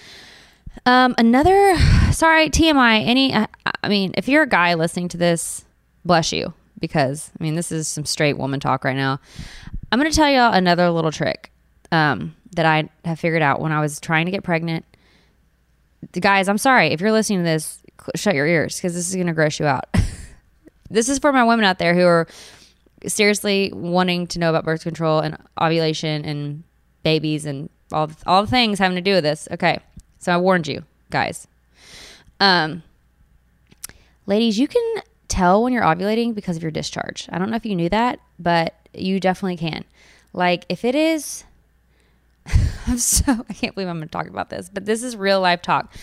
Um, 0.85 1.15
another, 1.17 1.75
sorry, 2.11 2.49
TMI. 2.49 3.05
Any, 3.05 3.33
I, 3.33 3.47
I 3.83 3.89
mean, 3.89 4.13
if 4.15 4.27
you're 4.27 4.43
a 4.43 4.47
guy 4.47 4.75
listening 4.75 5.07
to 5.09 5.17
this, 5.17 5.65
bless 6.05 6.31
you, 6.31 6.53
because 6.79 7.31
I 7.39 7.43
mean, 7.43 7.55
this 7.55 7.71
is 7.71 7.87
some 7.87 8.05
straight 8.05 8.37
woman 8.37 8.59
talk 8.59 8.83
right 8.83 8.95
now. 8.95 9.19
I'm 9.91 9.99
going 9.99 10.11
to 10.11 10.15
tell 10.15 10.29
y'all 10.29 10.53
another 10.53 10.89
little 10.89 11.11
trick 11.11 11.51
um, 11.91 12.35
that 12.55 12.65
I 12.65 12.89
have 13.05 13.19
figured 13.19 13.41
out 13.41 13.61
when 13.61 13.71
I 13.71 13.81
was 13.81 13.99
trying 13.99 14.25
to 14.25 14.31
get 14.31 14.43
pregnant. 14.43 14.85
Guys, 16.19 16.47
I'm 16.47 16.57
sorry 16.57 16.87
if 16.87 17.01
you're 17.01 17.11
listening 17.11 17.39
to 17.39 17.43
this, 17.43 17.81
shut 18.15 18.35
your 18.35 18.47
ears 18.47 18.75
because 18.77 18.93
this 18.93 19.09
is 19.09 19.15
going 19.15 19.27
to 19.27 19.33
gross 19.33 19.59
you 19.59 19.65
out. 19.65 19.85
this 20.89 21.09
is 21.09 21.19
for 21.19 21.31
my 21.31 21.43
women 21.43 21.65
out 21.65 21.79
there 21.79 21.93
who 21.93 22.05
are 22.05 22.27
seriously 23.05 23.71
wanting 23.73 24.27
to 24.27 24.39
know 24.39 24.49
about 24.49 24.65
birth 24.65 24.83
control 24.83 25.19
and 25.19 25.37
ovulation 25.59 26.25
and 26.25 26.63
babies 27.03 27.45
and 27.45 27.69
all 27.91 28.09
all 28.25 28.41
the 28.41 28.49
things 28.49 28.79
having 28.79 28.95
to 28.95 29.01
do 29.01 29.13
with 29.13 29.23
this. 29.23 29.47
Okay, 29.51 29.79
so 30.19 30.31
I 30.31 30.37
warned 30.37 30.67
you 30.67 30.83
guys. 31.09 31.47
Um, 32.39 32.83
ladies, 34.25 34.59
you 34.59 34.67
can 34.67 35.01
tell 35.27 35.63
when 35.63 35.73
you're 35.73 35.83
ovulating 35.83 36.33
because 36.33 36.57
of 36.57 36.63
your 36.63 36.71
discharge. 36.71 37.27
I 37.31 37.37
don't 37.37 37.49
know 37.49 37.55
if 37.55 37.65
you 37.65 37.75
knew 37.75 37.89
that, 37.89 38.19
but 38.39 38.75
you 38.93 39.19
definitely 39.19 39.57
can. 39.57 39.83
Like 40.33 40.65
if 40.69 40.85
it 40.85 40.95
is, 40.95 41.43
I'm 42.87 42.97
so 42.97 43.45
I 43.49 43.53
can't 43.53 43.75
believe 43.75 43.87
I'm 43.87 43.97
going 43.97 44.07
to 44.07 44.11
talk 44.11 44.27
about 44.27 44.49
this, 44.49 44.69
but 44.71 44.85
this 44.85 45.03
is 45.03 45.15
real 45.15 45.41
life 45.41 45.61
talk. 45.61 45.93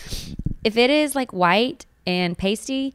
If 0.63 0.77
it 0.77 0.89
is 0.89 1.15
like 1.15 1.31
white 1.33 1.85
and 2.05 2.37
pasty, 2.37 2.93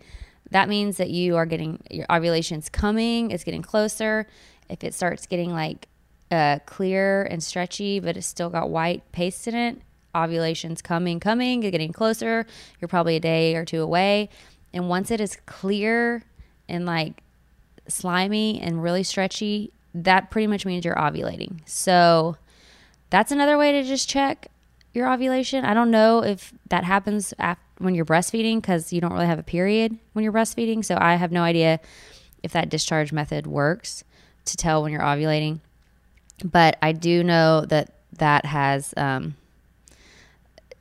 that 0.51 0.69
means 0.69 0.97
that 0.97 1.11
you 1.11 1.37
are 1.37 1.47
getting 1.47 1.83
your 1.91 2.07
ovulation's 2.07 2.69
coming, 2.69 3.31
it's 3.31 3.45
getting 3.45 3.63
closer. 3.63 4.27
If 4.69 4.85
it 4.85 4.95
starts 4.95 5.27
getting 5.27 5.53
like 5.53 5.89
uh, 6.31 6.61
clear 6.67 7.25
and 7.25 7.43
stretchy, 7.43 8.01
but 8.01 8.17
it's 8.17 8.27
still 8.27 8.51
got 8.51 8.71
white 8.71 9.11
paste 9.13 9.49
in 9.49 9.55
it, 9.55 9.79
ovulation's 10.15 10.83
coming, 10.83 11.21
coming, 11.21 11.63
you're 11.63 11.71
getting 11.71 11.93
closer. 11.93 12.47
You're 12.81 12.89
probably 12.89 13.17
a 13.17 13.21
day 13.21 13.57
or 13.57 13.65
two 13.65 13.83
away. 13.83 14.29
And 14.73 14.89
once 14.89 15.11
it 15.11 15.21
is 15.21 15.37
clear 15.47 16.23
and 16.69 16.87
like 16.87 17.23
slimy 17.89 18.61
and 18.61 18.83
really 18.83 19.03
stretchy, 19.03 19.73
that 19.95 20.31
pretty 20.31 20.47
much 20.47 20.65
means 20.65 20.85
you're 20.85 20.95
ovulating. 20.95 21.61
So 21.67 22.37
that's 23.11 23.33
another 23.33 23.59
way 23.59 23.73
to 23.73 23.83
just 23.83 24.09
check 24.09 24.49
your 24.93 25.13
ovulation. 25.13 25.65
I 25.65 25.75
don't 25.75 25.91
know 25.91 26.23
if 26.25 26.53
that 26.69 26.85
happens 26.85 27.35
after 27.39 27.63
when 27.81 27.95
you're 27.95 28.05
breastfeeding 28.05 28.57
because 28.57 28.93
you 28.93 29.01
don't 29.01 29.13
really 29.13 29.27
have 29.27 29.39
a 29.39 29.45
period 29.45 29.97
when 30.13 30.23
you're 30.23 30.33
breastfeeding. 30.33 30.85
So 30.85 30.99
I 31.01 31.15
have 31.15 31.33
no 31.33 31.43
idea 31.43 31.81
if 32.43 32.53
that 32.53 32.69
discharge 32.69 33.11
method 33.11 33.47
works 33.47 34.05
to 34.45 34.57
tell 34.57 34.83
when 34.83 34.93
you're 34.93 35.01
ovulating. 35.01 35.61
But 36.45 36.79
I 36.83 36.93
do 36.93 37.25
know 37.25 37.65
that 37.67 37.93
that 38.19 38.45
has 38.45 38.93
um, 38.97 39.35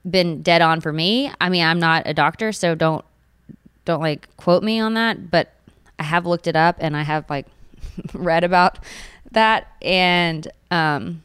been 0.10 0.42
dead 0.42 0.62
on 0.62 0.82
for 0.82 0.92
me. 0.92 1.32
I 1.40 1.50
mean, 1.50 1.64
I'm 1.64 1.80
not 1.80 2.04
a 2.06 2.14
doctor, 2.14 2.52
so 2.52 2.76
don't 2.76 3.04
don't 3.86 4.02
like 4.02 4.36
quote 4.38 4.64
me 4.64 4.80
on 4.80 4.94
that. 4.96 5.32
But 5.32 5.54
I 5.98 6.04
have 6.04 6.26
looked 6.26 6.48
it 6.48 6.56
up 6.56 6.78
and 6.80 6.96
I 6.98 7.04
have 7.04 7.30
like 7.30 7.48
read 8.14 8.44
about 8.44 8.80
that. 9.32 9.68
And 9.82 10.48
um, 10.70 11.24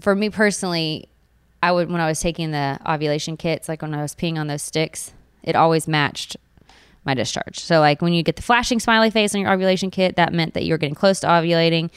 for 0.00 0.14
me 0.14 0.30
personally, 0.30 1.08
I 1.62 1.72
would 1.72 1.90
when 1.90 2.00
I 2.00 2.06
was 2.08 2.20
taking 2.20 2.50
the 2.50 2.78
ovulation 2.86 3.36
kits, 3.36 3.68
like 3.68 3.82
when 3.82 3.94
I 3.94 4.02
was 4.02 4.14
peeing 4.14 4.38
on 4.38 4.46
those 4.46 4.62
sticks, 4.62 5.12
it 5.42 5.56
always 5.56 5.88
matched 5.88 6.36
my 7.04 7.14
discharge. 7.14 7.58
So 7.58 7.80
like 7.80 8.02
when 8.02 8.12
you 8.12 8.22
get 8.22 8.36
the 8.36 8.42
flashing 8.42 8.78
smiley 8.80 9.10
face 9.10 9.34
on 9.34 9.40
your 9.40 9.52
ovulation 9.52 9.90
kit, 9.90 10.16
that 10.16 10.32
meant 10.32 10.54
that 10.54 10.64
you 10.64 10.74
were 10.74 10.78
getting 10.78 10.94
close 10.94 11.20
to 11.20 11.26
ovulating, 11.26 11.90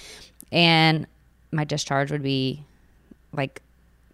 and 0.51 1.05
my 1.51 1.63
discharge 1.63 2.11
would 2.11 2.23
be 2.23 2.63
like 3.33 3.61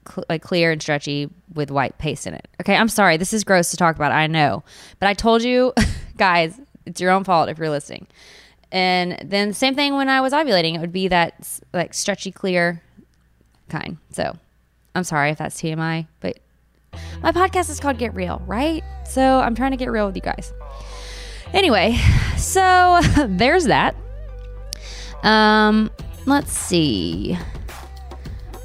cl- 0.10 0.26
like 0.30 0.42
clear 0.42 0.72
and 0.72 0.82
stretchy 0.82 1.30
with 1.54 1.72
white 1.72 1.98
paste 1.98 2.28
in 2.28 2.34
it. 2.34 2.48
Okay, 2.62 2.76
I'm 2.76 2.90
sorry, 2.90 3.18
this 3.18 3.34
is 3.34 3.44
gross 3.44 3.72
to 3.72 3.78
talk 3.78 3.96
about. 3.96 4.12
I 4.12 4.28
know, 4.28 4.64
but 5.00 5.08
I 5.08 5.14
told 5.14 5.44
you, 5.44 5.74
guys, 6.18 6.60
it's 6.86 7.00
your 7.00 7.12
own 7.12 7.24
fault 7.24 7.50
if 7.50 7.58
you're 7.58 7.70
listening. 7.70 8.08
And 8.70 9.18
then 9.24 9.54
same 9.54 9.76
thing 9.76 9.96
when 9.96 10.10
I 10.10 10.20
was 10.20 10.34
ovulating, 10.34 10.76
it 10.76 10.82
would 10.82 10.92
be 10.92 11.08
that 11.08 11.60
like 11.74 11.94
stretchy, 11.94 12.32
clear 12.34 12.82
kind. 13.70 13.98
So 14.12 14.36
I'm 14.96 15.04
sorry 15.04 15.32
if 15.32 15.38
that's 15.38 15.60
TMI, 15.62 16.08
but 16.20 16.40
my 17.22 17.32
podcast 17.32 17.70
is 17.70 17.80
called 17.80 17.98
Get 17.98 18.14
Real, 18.14 18.42
right? 18.46 18.84
So 19.06 19.40
I'm 19.40 19.56
trying 19.56 19.72
to 19.72 19.78
get 19.78 19.92
real 19.92 20.08
with 20.08 20.16
you 20.16 20.22
guys. 20.22 20.54
Anyway, 21.54 21.98
so 22.38 23.00
there's 23.28 23.66
that. 23.66 23.96
Um, 25.24 25.92
let's 26.26 26.52
see. 26.52 27.38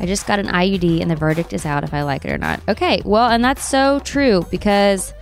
I 0.00 0.06
just 0.06 0.26
got 0.26 0.38
an 0.40 0.48
IUD 0.48 1.00
and 1.00 1.10
the 1.10 1.16
verdict 1.16 1.52
is 1.52 1.64
out 1.64 1.84
if 1.84 1.94
I 1.94 2.02
like 2.02 2.24
it 2.24 2.32
or 2.32 2.38
not. 2.38 2.60
Okay, 2.68 3.00
well, 3.04 3.30
and 3.30 3.44
that's 3.44 3.66
so 3.66 4.00
true 4.00 4.44
because 4.50 5.14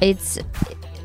it's 0.00 0.38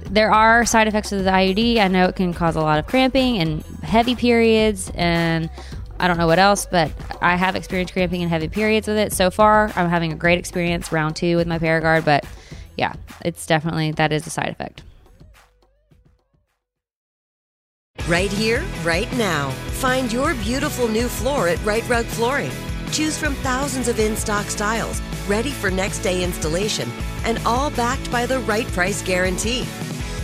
there 0.10 0.32
are 0.32 0.66
side 0.66 0.88
effects 0.88 1.12
of 1.12 1.24
the 1.24 1.32
IUD. 1.32 1.80
I 1.80 1.88
know 1.88 2.06
it 2.06 2.16
can 2.16 2.34
cause 2.34 2.56
a 2.56 2.62
lot 2.62 2.80
of 2.80 2.88
cramping 2.88 3.40
and 3.40 3.62
heavy 3.84 4.16
periods 4.16 4.92
and 4.96 5.50
I 6.00 6.08
don't 6.08 6.18
know 6.18 6.28
what 6.28 6.40
else, 6.40 6.66
but 6.66 6.92
I 7.22 7.36
have 7.36 7.56
experienced 7.56 7.94
cramping 7.94 8.22
and 8.22 8.30
heavy 8.30 8.48
periods 8.48 8.88
with 8.88 8.98
it. 8.98 9.14
So 9.14 9.32
far, 9.32 9.72
I'm 9.76 9.90
having 9.90 10.12
a 10.12 10.16
great 10.16 10.40
experience 10.40 10.92
round 10.92 11.16
two 11.16 11.38
with 11.38 11.48
my 11.48 11.60
Paragard, 11.60 12.06
but 12.06 12.26
yeah, 12.78 12.94
it's 13.24 13.46
definitely 13.46 13.92
that 13.94 14.12
is 14.12 14.28
a 14.28 14.30
side 14.30 14.50
effect. 14.50 14.84
Right 18.08 18.32
here, 18.32 18.64
right 18.84 19.12
now. 19.18 19.50
Find 19.50 20.12
your 20.14 20.36
beautiful 20.36 20.88
new 20.88 21.08
floor 21.08 21.48
at 21.48 21.64
Rite 21.66 21.88
Rug 21.90 22.06
Flooring. 22.06 22.52
Choose 22.92 23.18
from 23.18 23.34
thousands 23.36 23.88
of 23.88 24.00
in 24.00 24.16
stock 24.16 24.46
styles, 24.46 25.02
ready 25.28 25.50
for 25.50 25.72
next 25.72 26.00
day 26.00 26.24
installation, 26.24 26.90
and 27.24 27.40
all 27.46 27.72
backed 27.72 28.12
by 28.12 28.26
the 28.26 28.40
right 28.42 28.68
price 28.68 29.02
guarantee. 29.02 29.66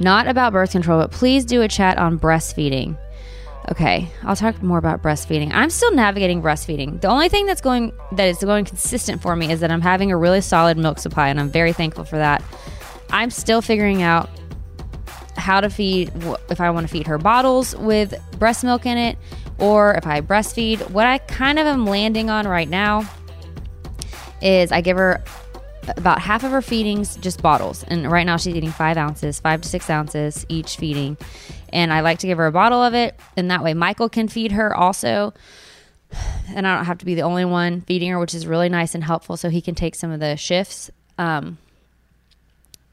Not 0.00 0.28
about 0.28 0.52
birth 0.52 0.72
control, 0.72 1.00
but 1.00 1.10
please 1.10 1.44
do 1.44 1.62
a 1.62 1.68
chat 1.68 1.98
on 1.98 2.18
breastfeeding. 2.18 2.96
Okay, 3.70 4.08
I'll 4.22 4.36
talk 4.36 4.62
more 4.62 4.78
about 4.78 5.02
breastfeeding. 5.02 5.52
I'm 5.52 5.68
still 5.68 5.92
navigating 5.92 6.40
breastfeeding. 6.40 7.00
The 7.00 7.08
only 7.08 7.28
thing 7.28 7.44
that's 7.44 7.60
going 7.60 7.92
that 8.12 8.28
is 8.28 8.38
going 8.38 8.64
consistent 8.64 9.20
for 9.20 9.36
me 9.36 9.52
is 9.52 9.60
that 9.60 9.70
I'm 9.70 9.82
having 9.82 10.10
a 10.10 10.16
really 10.16 10.40
solid 10.40 10.78
milk 10.78 10.98
supply, 10.98 11.28
and 11.28 11.38
I'm 11.38 11.50
very 11.50 11.74
thankful 11.74 12.04
for 12.04 12.16
that. 12.16 12.42
I'm 13.10 13.30
still 13.30 13.60
figuring 13.60 14.00
out 14.00 14.30
how 15.36 15.60
to 15.60 15.68
feed 15.68 16.12
if 16.48 16.60
I 16.60 16.70
want 16.70 16.86
to 16.86 16.92
feed 16.92 17.06
her 17.06 17.18
bottles 17.18 17.76
with 17.76 18.14
breast 18.38 18.64
milk 18.64 18.86
in 18.86 18.96
it, 18.96 19.18
or 19.58 19.94
if 19.94 20.06
I 20.06 20.20
breastfeed. 20.22 20.90
What 20.90 21.06
I 21.06 21.18
kind 21.18 21.58
of 21.58 21.66
am 21.66 21.84
landing 21.84 22.30
on 22.30 22.46
right 22.46 22.68
now 22.68 23.08
is 24.40 24.72
I 24.72 24.80
give 24.80 24.96
her 24.96 25.22
about 25.96 26.20
half 26.20 26.44
of 26.44 26.50
her 26.50 26.62
feedings 26.62 27.16
just 27.16 27.42
bottles. 27.42 27.84
And 27.84 28.10
right 28.10 28.24
now 28.24 28.36
she's 28.36 28.54
eating 28.54 28.70
five 28.70 28.96
ounces 28.96 29.40
five 29.40 29.60
to 29.62 29.68
six 29.68 29.88
ounces 29.88 30.44
each 30.48 30.76
feeding. 30.76 31.16
And 31.72 31.92
i 31.92 32.00
like 32.00 32.18
to 32.20 32.26
give 32.26 32.38
her 32.38 32.46
a 32.46 32.52
bottle 32.52 32.82
of 32.82 32.94
it. 32.94 33.18
And 33.36 33.50
that 33.50 33.62
way 33.62 33.74
michael 33.74 34.08
can 34.08 34.28
feed 34.28 34.52
her 34.52 34.74
also. 34.74 35.34
And 36.54 36.66
i 36.66 36.76
don't 36.76 36.86
have 36.86 36.98
to 36.98 37.04
be 37.04 37.14
the 37.14 37.22
only 37.22 37.44
one 37.44 37.82
feeding 37.82 38.10
her 38.10 38.18
which 38.18 38.34
is 38.34 38.46
really 38.46 38.68
nice 38.68 38.94
and 38.94 39.04
helpful 39.04 39.36
so 39.36 39.50
he 39.50 39.60
can 39.60 39.74
take 39.74 39.94
some 39.94 40.10
of 40.10 40.20
the 40.20 40.36
shifts. 40.36 40.90
Um, 41.16 41.58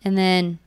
and 0.04 0.18
then 0.18 0.60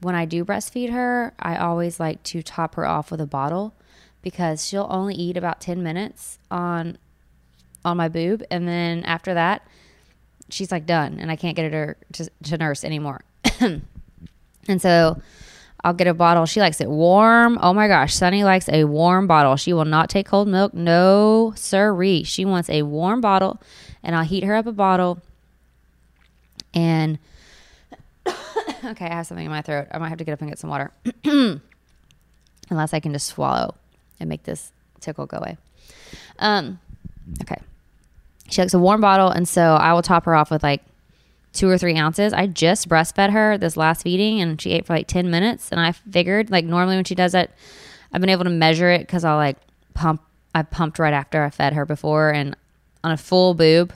when 0.00 0.14
i 0.14 0.24
do 0.24 0.44
breastfeed 0.44 0.90
her 0.90 1.32
i 1.38 1.56
always 1.56 1.98
like 1.98 2.22
to 2.22 2.42
top 2.42 2.74
her 2.74 2.86
off 2.86 3.10
with 3.10 3.20
a 3.20 3.26
bottle 3.26 3.74
because 4.22 4.66
she'll 4.66 4.88
only 4.90 5.14
eat 5.14 5.36
about 5.36 5.60
10 5.60 5.82
minutes 5.82 6.38
on 6.50 6.98
on 7.86 7.96
my 7.96 8.08
boob. 8.08 8.42
And 8.50 8.66
then 8.66 9.04
after 9.04 9.32
that 9.32 9.66
she's 10.48 10.70
like 10.70 10.86
done 10.86 11.18
and 11.20 11.30
I 11.30 11.36
can't 11.36 11.56
get 11.56 11.72
her 11.72 11.96
to, 12.12 12.30
to 12.44 12.58
nurse 12.58 12.84
anymore. 12.84 13.22
and 13.60 14.80
so 14.80 15.20
I'll 15.82 15.94
get 15.94 16.06
a 16.06 16.14
bottle. 16.14 16.46
She 16.46 16.60
likes 16.60 16.80
it 16.80 16.88
warm. 16.88 17.58
Oh 17.60 17.72
my 17.72 17.88
gosh, 17.88 18.14
Sunny 18.14 18.44
likes 18.44 18.68
a 18.68 18.84
warm 18.84 19.26
bottle. 19.26 19.56
She 19.56 19.72
will 19.72 19.84
not 19.84 20.10
take 20.10 20.26
cold 20.26 20.48
milk. 20.48 20.74
No, 20.74 21.52
sirree. 21.56 22.24
She 22.24 22.44
wants 22.44 22.68
a 22.68 22.82
warm 22.82 23.20
bottle, 23.20 23.60
and 24.02 24.16
I'll 24.16 24.24
heat 24.24 24.42
her 24.42 24.54
up 24.56 24.66
a 24.66 24.72
bottle. 24.72 25.22
And 26.74 27.18
okay, 28.26 29.06
I 29.06 29.14
have 29.14 29.26
something 29.26 29.46
in 29.46 29.52
my 29.52 29.62
throat. 29.62 29.86
I 29.92 29.98
might 29.98 30.08
have 30.08 30.18
to 30.18 30.24
get 30.24 30.32
up 30.32 30.40
and 30.40 30.50
get 30.50 30.58
some 30.58 30.70
water, 30.70 30.90
unless 31.24 32.92
I 32.92 32.98
can 32.98 33.12
just 33.12 33.28
swallow 33.28 33.74
and 34.18 34.28
make 34.28 34.42
this 34.42 34.72
tickle 35.00 35.26
go 35.26 35.38
away. 35.38 35.56
Um, 36.40 36.80
okay 37.42 37.60
she 38.48 38.60
likes 38.62 38.74
a 38.74 38.78
warm 38.78 39.00
bottle, 39.00 39.30
and 39.30 39.48
so 39.48 39.74
I 39.74 39.92
will 39.92 40.02
top 40.02 40.24
her 40.24 40.34
off 40.34 40.50
with 40.50 40.62
like 40.62 40.82
two 41.52 41.68
or 41.68 41.78
three 41.78 41.96
ounces. 41.96 42.32
I 42.32 42.46
just 42.46 42.88
breastfed 42.88 43.30
her 43.30 43.58
this 43.58 43.76
last 43.76 44.02
feeding, 44.02 44.40
and 44.40 44.60
she 44.60 44.72
ate 44.72 44.86
for 44.86 44.94
like 44.94 45.08
ten 45.08 45.30
minutes. 45.30 45.70
And 45.70 45.80
I 45.80 45.92
figured, 45.92 46.50
like 46.50 46.64
normally 46.64 46.96
when 46.96 47.04
she 47.04 47.14
does 47.14 47.34
it, 47.34 47.50
I've 48.12 48.20
been 48.20 48.30
able 48.30 48.44
to 48.44 48.50
measure 48.50 48.90
it 48.90 49.00
because 49.00 49.24
I'll 49.24 49.36
like 49.36 49.56
pump. 49.94 50.22
I 50.54 50.62
pumped 50.62 50.98
right 50.98 51.12
after 51.12 51.42
I 51.42 51.50
fed 51.50 51.74
her 51.74 51.84
before, 51.84 52.30
and 52.30 52.56
on 53.04 53.12
a 53.12 53.16
full 53.16 53.54
boob, 53.54 53.92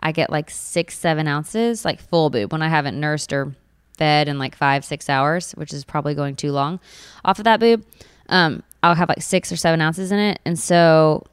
I 0.00 0.12
get 0.12 0.30
like 0.30 0.50
six, 0.50 0.98
seven 0.98 1.26
ounces, 1.26 1.84
like 1.84 2.00
full 2.00 2.30
boob 2.30 2.52
when 2.52 2.62
I 2.62 2.68
haven't 2.68 2.98
nursed 2.98 3.32
or 3.32 3.54
fed 3.96 4.28
in 4.28 4.38
like 4.38 4.54
five, 4.54 4.84
six 4.84 5.08
hours, 5.08 5.52
which 5.52 5.72
is 5.72 5.84
probably 5.84 6.14
going 6.14 6.36
too 6.36 6.52
long 6.52 6.80
off 7.24 7.38
of 7.38 7.44
that 7.44 7.60
boob. 7.60 7.84
Um, 8.28 8.62
I'll 8.82 8.94
have 8.94 9.08
like 9.08 9.22
six 9.22 9.52
or 9.52 9.56
seven 9.56 9.80
ounces 9.80 10.12
in 10.12 10.18
it, 10.18 10.40
and 10.44 10.58
so 10.58 11.24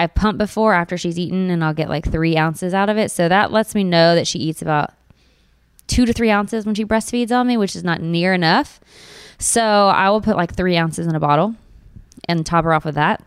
I 0.00 0.06
pump 0.06 0.38
before 0.38 0.72
after 0.72 0.96
she's 0.96 1.18
eaten, 1.18 1.50
and 1.50 1.62
I'll 1.62 1.74
get 1.74 1.90
like 1.90 2.10
three 2.10 2.34
ounces 2.34 2.72
out 2.72 2.88
of 2.88 2.96
it. 2.96 3.10
So 3.10 3.28
that 3.28 3.52
lets 3.52 3.74
me 3.74 3.84
know 3.84 4.14
that 4.14 4.26
she 4.26 4.38
eats 4.38 4.62
about 4.62 4.94
two 5.88 6.06
to 6.06 6.14
three 6.14 6.30
ounces 6.30 6.64
when 6.64 6.74
she 6.74 6.86
breastfeeds 6.86 7.30
on 7.30 7.46
me, 7.46 7.58
which 7.58 7.76
is 7.76 7.84
not 7.84 8.00
near 8.00 8.32
enough. 8.32 8.80
So 9.38 9.62
I 9.62 10.08
will 10.08 10.22
put 10.22 10.36
like 10.36 10.54
three 10.54 10.74
ounces 10.78 11.06
in 11.06 11.14
a 11.14 11.20
bottle 11.20 11.54
and 12.26 12.46
top 12.46 12.64
her 12.64 12.72
off 12.72 12.86
with 12.86 12.94
that. 12.94 13.22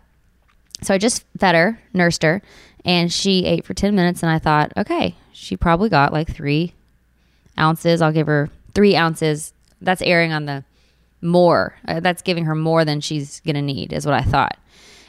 So 0.82 0.92
I 0.92 0.98
just 0.98 1.24
fed 1.38 1.54
her, 1.54 1.80
nursed 1.92 2.24
her, 2.24 2.42
and 2.84 3.12
she 3.12 3.44
ate 3.44 3.64
for 3.64 3.72
10 3.72 3.94
minutes. 3.94 4.24
And 4.24 4.32
I 4.32 4.40
thought, 4.40 4.72
okay, 4.76 5.14
she 5.32 5.56
probably 5.56 5.88
got 5.88 6.12
like 6.12 6.34
three 6.34 6.72
ounces. 7.56 8.02
I'll 8.02 8.10
give 8.10 8.26
her 8.26 8.50
three 8.74 8.96
ounces. 8.96 9.52
That's 9.80 10.02
erring 10.02 10.32
on 10.32 10.46
the 10.46 10.64
more. 11.22 11.76
Uh, 11.86 12.00
that's 12.00 12.22
giving 12.22 12.46
her 12.46 12.56
more 12.56 12.84
than 12.84 13.00
she's 13.00 13.38
going 13.42 13.54
to 13.54 13.62
need, 13.62 13.92
is 13.92 14.04
what 14.04 14.16
I 14.16 14.22
thought. 14.22 14.58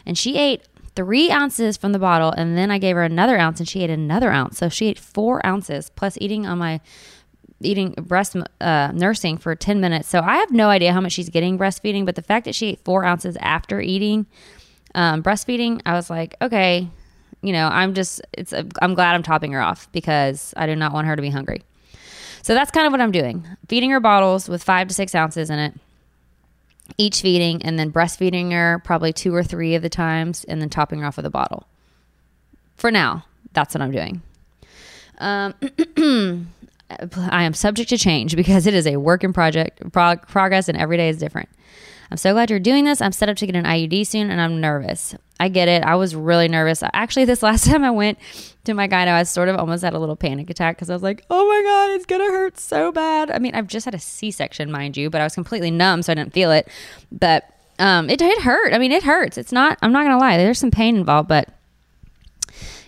And 0.06 0.16
she 0.16 0.38
ate 0.38 0.62
three 0.96 1.32
ounces 1.32 1.78
from 1.78 1.92
the 1.92 2.00
bottle, 2.00 2.32
and 2.32 2.58
then 2.58 2.72
I 2.72 2.78
gave 2.78 2.96
her 2.96 3.04
another 3.04 3.38
ounce, 3.38 3.60
and 3.60 3.68
she 3.68 3.84
ate 3.84 3.90
another 3.90 4.32
ounce. 4.32 4.58
So 4.58 4.70
she 4.70 4.88
ate 4.88 5.00
four 5.00 5.46
ounces 5.46 5.90
plus 5.90 6.18
eating 6.22 6.46
on 6.46 6.58
my 6.58 6.82
eating 7.62 7.92
breast 7.94 8.36
uh, 8.62 8.92
nursing 8.94 9.38
for 9.38 9.56
10 9.56 9.80
minutes. 9.80 10.08
So 10.08 10.20
I 10.20 10.38
have 10.38 10.52
no 10.52 10.70
idea 10.70 10.94
how 10.94 11.02
much 11.02 11.14
she's 11.14 11.30
getting 11.30 11.58
breastfeeding, 11.58 12.06
but 12.06 12.16
the 12.16 12.22
fact 12.22 12.46
that 12.46 12.56
she 12.56 12.68
ate 12.68 12.80
four 12.84 13.06
ounces 13.06 13.38
after 13.40 13.80
eating 13.80 14.26
um, 14.94 15.24
breastfeeding, 15.24 15.82
I 15.86 15.94
was 15.94 16.10
like, 16.10 16.36
okay, 16.42 16.90
you 17.42 17.54
know, 17.54 17.68
I'm 17.68 17.94
just, 17.94 18.22
it's, 18.34 18.54
i 18.54 18.64
I'm 18.82 18.94
glad 18.94 19.16
I'm 19.16 19.24
topping 19.24 19.52
her 19.54 19.62
off 19.62 19.90
because 19.92 20.54
I 20.58 20.66
do 20.66 20.76
not 20.76 20.94
want 20.94 21.08
her 21.08 21.16
to 21.16 21.22
be 21.22 21.30
hungry. 21.30 21.62
So 22.42 22.54
that's 22.54 22.72
kind 22.72 22.86
of 22.86 22.92
what 22.92 23.02
I'm 23.02 23.12
doing 23.12 23.44
feeding 23.68 23.90
her 23.90 24.00
bottles 24.00 24.48
with 24.48 24.64
five 24.64 24.88
to 24.88 24.94
six 24.94 25.16
ounces 25.16 25.50
in 25.50 25.58
it 25.58 25.74
each 26.98 27.22
feeding 27.22 27.62
and 27.64 27.78
then 27.78 27.92
breastfeeding 27.92 28.52
her 28.52 28.82
probably 28.84 29.14
two 29.14 29.34
or 29.34 29.44
three 29.44 29.76
of 29.76 29.82
the 29.82 29.90
times 29.90 30.44
and 30.46 30.62
then 30.62 30.70
topping 30.70 31.00
her 31.00 31.08
off 31.08 31.18
with 31.18 31.26
a 31.26 31.30
bottle. 31.30 31.68
For 32.76 32.92
now, 32.92 33.26
that's 33.54 33.74
what 33.74 33.82
I'm 33.82 33.92
doing. 33.92 34.22
Um, 35.18 35.54
I 36.90 37.44
am 37.44 37.54
subject 37.54 37.90
to 37.90 37.98
change 37.98 38.36
because 38.36 38.68
it 38.68 38.74
is 38.74 38.86
a 38.86 38.98
work 38.98 39.24
in 39.24 39.34
project 39.34 39.92
prog- 39.92 40.28
progress 40.28 40.70
and 40.70 40.78
every 40.78 40.98
day 40.98 41.10
is 41.10 41.18
different. 41.18 41.50
I'm 42.12 42.18
so 42.18 42.34
glad 42.34 42.50
you're 42.50 42.60
doing 42.60 42.86
this. 42.86 43.02
I'm 43.02 43.12
set 43.12 43.30
up 43.30 43.38
to 43.38 43.46
get 43.46 43.56
an 43.56 43.66
IUD 43.66 44.06
soon 44.06 44.30
and 44.30 44.40
I'm 44.40 44.62
nervous. 44.62 45.16
I 45.40 45.50
get 45.50 45.68
it. 45.68 45.84
I 45.84 45.96
was 45.96 46.16
really 46.16 46.48
nervous. 46.48 46.84
Actually, 46.94 47.26
this 47.26 47.42
last 47.44 47.66
time 47.66 47.84
I 47.84 47.92
went 47.92 48.20
to 48.66 48.74
my 48.74 48.88
gyno, 48.88 49.14
I 49.14 49.24
sort 49.24 49.50
of 49.50 49.56
almost 49.56 49.84
had 49.84 49.94
a 49.94 50.00
little 50.00 50.16
panic 50.16 50.50
attack 50.50 50.78
because 50.78 50.90
I 50.90 50.94
was 50.94 51.04
like, 51.04 51.26
oh 51.30 51.48
my 51.48 51.62
God, 51.64 51.96
it's 51.96 52.06
going 52.06 52.22
to 52.22 52.32
hurt 52.32 52.60
so 52.60 52.92
bad. 52.92 53.32
I 53.32 53.40
mean, 53.40 53.56
I've 53.56 53.68
just 53.68 53.86
had 53.86 53.96
a 53.96 54.00
C 54.00 54.32
section, 54.32 54.72
mind 54.72 54.98
you, 54.98 55.10
but 55.10 55.22
I 55.22 55.24
was 55.24 55.34
completely 55.34 55.72
numb, 55.72 56.04
so 56.04 56.12
I 56.12 56.16
didn't 56.16 56.34
feel 56.34 56.52
it. 56.52 56.68
But 57.12 57.50
um, 57.80 58.10
it 58.10 58.20
did 58.20 58.38
hurt. 58.42 58.74
I 58.74 58.78
mean, 58.78 58.92
it 58.92 59.04
hurts. 59.04 59.38
It's 59.38 59.52
not, 59.52 59.78
I'm 59.82 59.92
not 59.92 60.04
going 60.04 60.18
to 60.18 60.24
lie, 60.24 60.38
there's 60.38 60.60
some 60.60 60.72
pain 60.72 60.96
involved, 60.96 61.28
but 61.28 61.50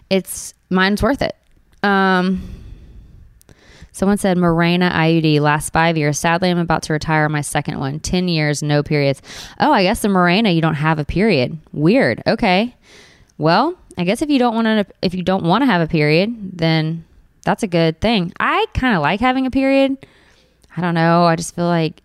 it's, 0.09 0.53
mine's 0.69 1.01
worth 1.01 1.21
it. 1.21 1.35
Um, 1.83 2.41
Someone 3.97 4.19
said 4.19 4.37
Mirena 4.37 4.91
IUD 4.91 5.39
last 5.39 5.73
five 5.73 5.97
years. 5.97 6.19
Sadly, 6.19 6.51
I'm 6.51 6.59
about 6.59 6.83
to 6.83 6.93
retire 6.93 7.27
my 7.29 7.41
second 7.41 7.79
one. 7.79 7.99
10 7.99 8.27
years, 8.27 8.61
no 8.61 8.83
periods. 8.83 9.23
Oh, 9.59 9.71
I 9.71 9.81
guess 9.81 10.03
the 10.03 10.07
Mirena, 10.07 10.53
you 10.53 10.61
don't 10.61 10.75
have 10.75 10.99
a 10.99 11.03
period. 11.03 11.57
Weird. 11.73 12.21
Okay. 12.27 12.75
Well, 13.39 13.75
I 13.97 14.03
guess 14.03 14.21
if 14.21 14.29
you 14.29 14.37
don't 14.37 14.53
want 14.53 14.67
to 14.67 14.85
if 15.01 15.15
you 15.15 15.23
don't 15.23 15.43
want 15.43 15.63
to 15.63 15.65
have 15.65 15.81
a 15.81 15.87
period, 15.87 16.59
then 16.59 17.05
that's 17.43 17.63
a 17.63 17.67
good 17.67 17.99
thing. 17.99 18.33
I 18.39 18.67
kind 18.75 18.95
of 18.95 19.01
like 19.01 19.19
having 19.19 19.47
a 19.47 19.51
period. 19.51 19.97
I 20.75 20.81
don't 20.81 20.93
know. 20.93 21.23
I 21.23 21.35
just 21.35 21.55
feel 21.55 21.65
like 21.65 22.03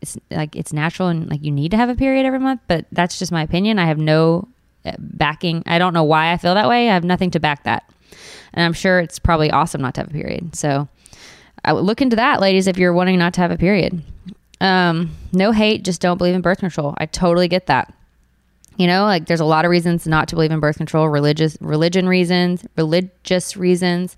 it's 0.00 0.18
like 0.32 0.56
it's 0.56 0.72
natural 0.72 1.10
and 1.10 1.30
like 1.30 1.44
you 1.44 1.52
need 1.52 1.70
to 1.70 1.76
have 1.76 1.90
a 1.90 1.94
period 1.94 2.26
every 2.26 2.40
month, 2.40 2.60
but 2.66 2.86
that's 2.90 3.20
just 3.20 3.30
my 3.30 3.44
opinion. 3.44 3.78
I 3.78 3.86
have 3.86 3.98
no 3.98 4.48
uh, 4.84 4.94
backing. 4.98 5.62
I 5.64 5.78
don't 5.78 5.94
know 5.94 6.02
why 6.02 6.32
I 6.32 6.38
feel 6.38 6.54
that 6.54 6.68
way. 6.68 6.90
I 6.90 6.94
have 6.94 7.04
nothing 7.04 7.30
to 7.30 7.38
back 7.38 7.62
that. 7.64 7.88
And 8.52 8.64
I'm 8.64 8.72
sure 8.72 8.98
it's 8.98 9.20
probably 9.20 9.52
awesome 9.52 9.80
not 9.80 9.94
to 9.94 10.00
have 10.00 10.10
a 10.10 10.12
period. 10.12 10.56
So 10.56 10.88
I 11.64 11.72
would 11.72 11.84
look 11.84 12.00
into 12.00 12.16
that, 12.16 12.40
ladies, 12.40 12.66
if 12.66 12.78
you're 12.78 12.92
wanting 12.92 13.18
not 13.18 13.34
to 13.34 13.40
have 13.40 13.50
a 13.50 13.56
period. 13.56 14.02
Um, 14.60 15.10
no 15.32 15.52
hate, 15.52 15.84
just 15.84 16.00
don't 16.00 16.18
believe 16.18 16.34
in 16.34 16.40
birth 16.40 16.58
control. 16.58 16.94
I 16.98 17.06
totally 17.06 17.48
get 17.48 17.66
that. 17.66 17.92
You 18.76 18.86
know, 18.86 19.04
like 19.04 19.26
there's 19.26 19.40
a 19.40 19.44
lot 19.44 19.64
of 19.64 19.70
reasons 19.70 20.06
not 20.06 20.28
to 20.28 20.34
believe 20.34 20.50
in 20.50 20.60
birth 20.60 20.78
control, 20.78 21.08
religious 21.08 21.56
religion 21.60 22.08
reasons, 22.08 22.64
religious 22.76 23.56
reasons, 23.56 24.16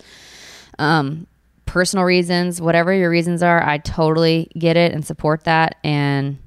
um, 0.79 1.27
personal 1.67 2.05
reasons, 2.05 2.61
whatever 2.61 2.93
your 2.93 3.11
reasons 3.11 3.43
are, 3.43 3.63
I 3.67 3.79
totally 3.79 4.51
get 4.57 4.77
it 4.77 4.93
and 4.93 5.05
support 5.05 5.45
that. 5.45 5.77
And 5.83 6.39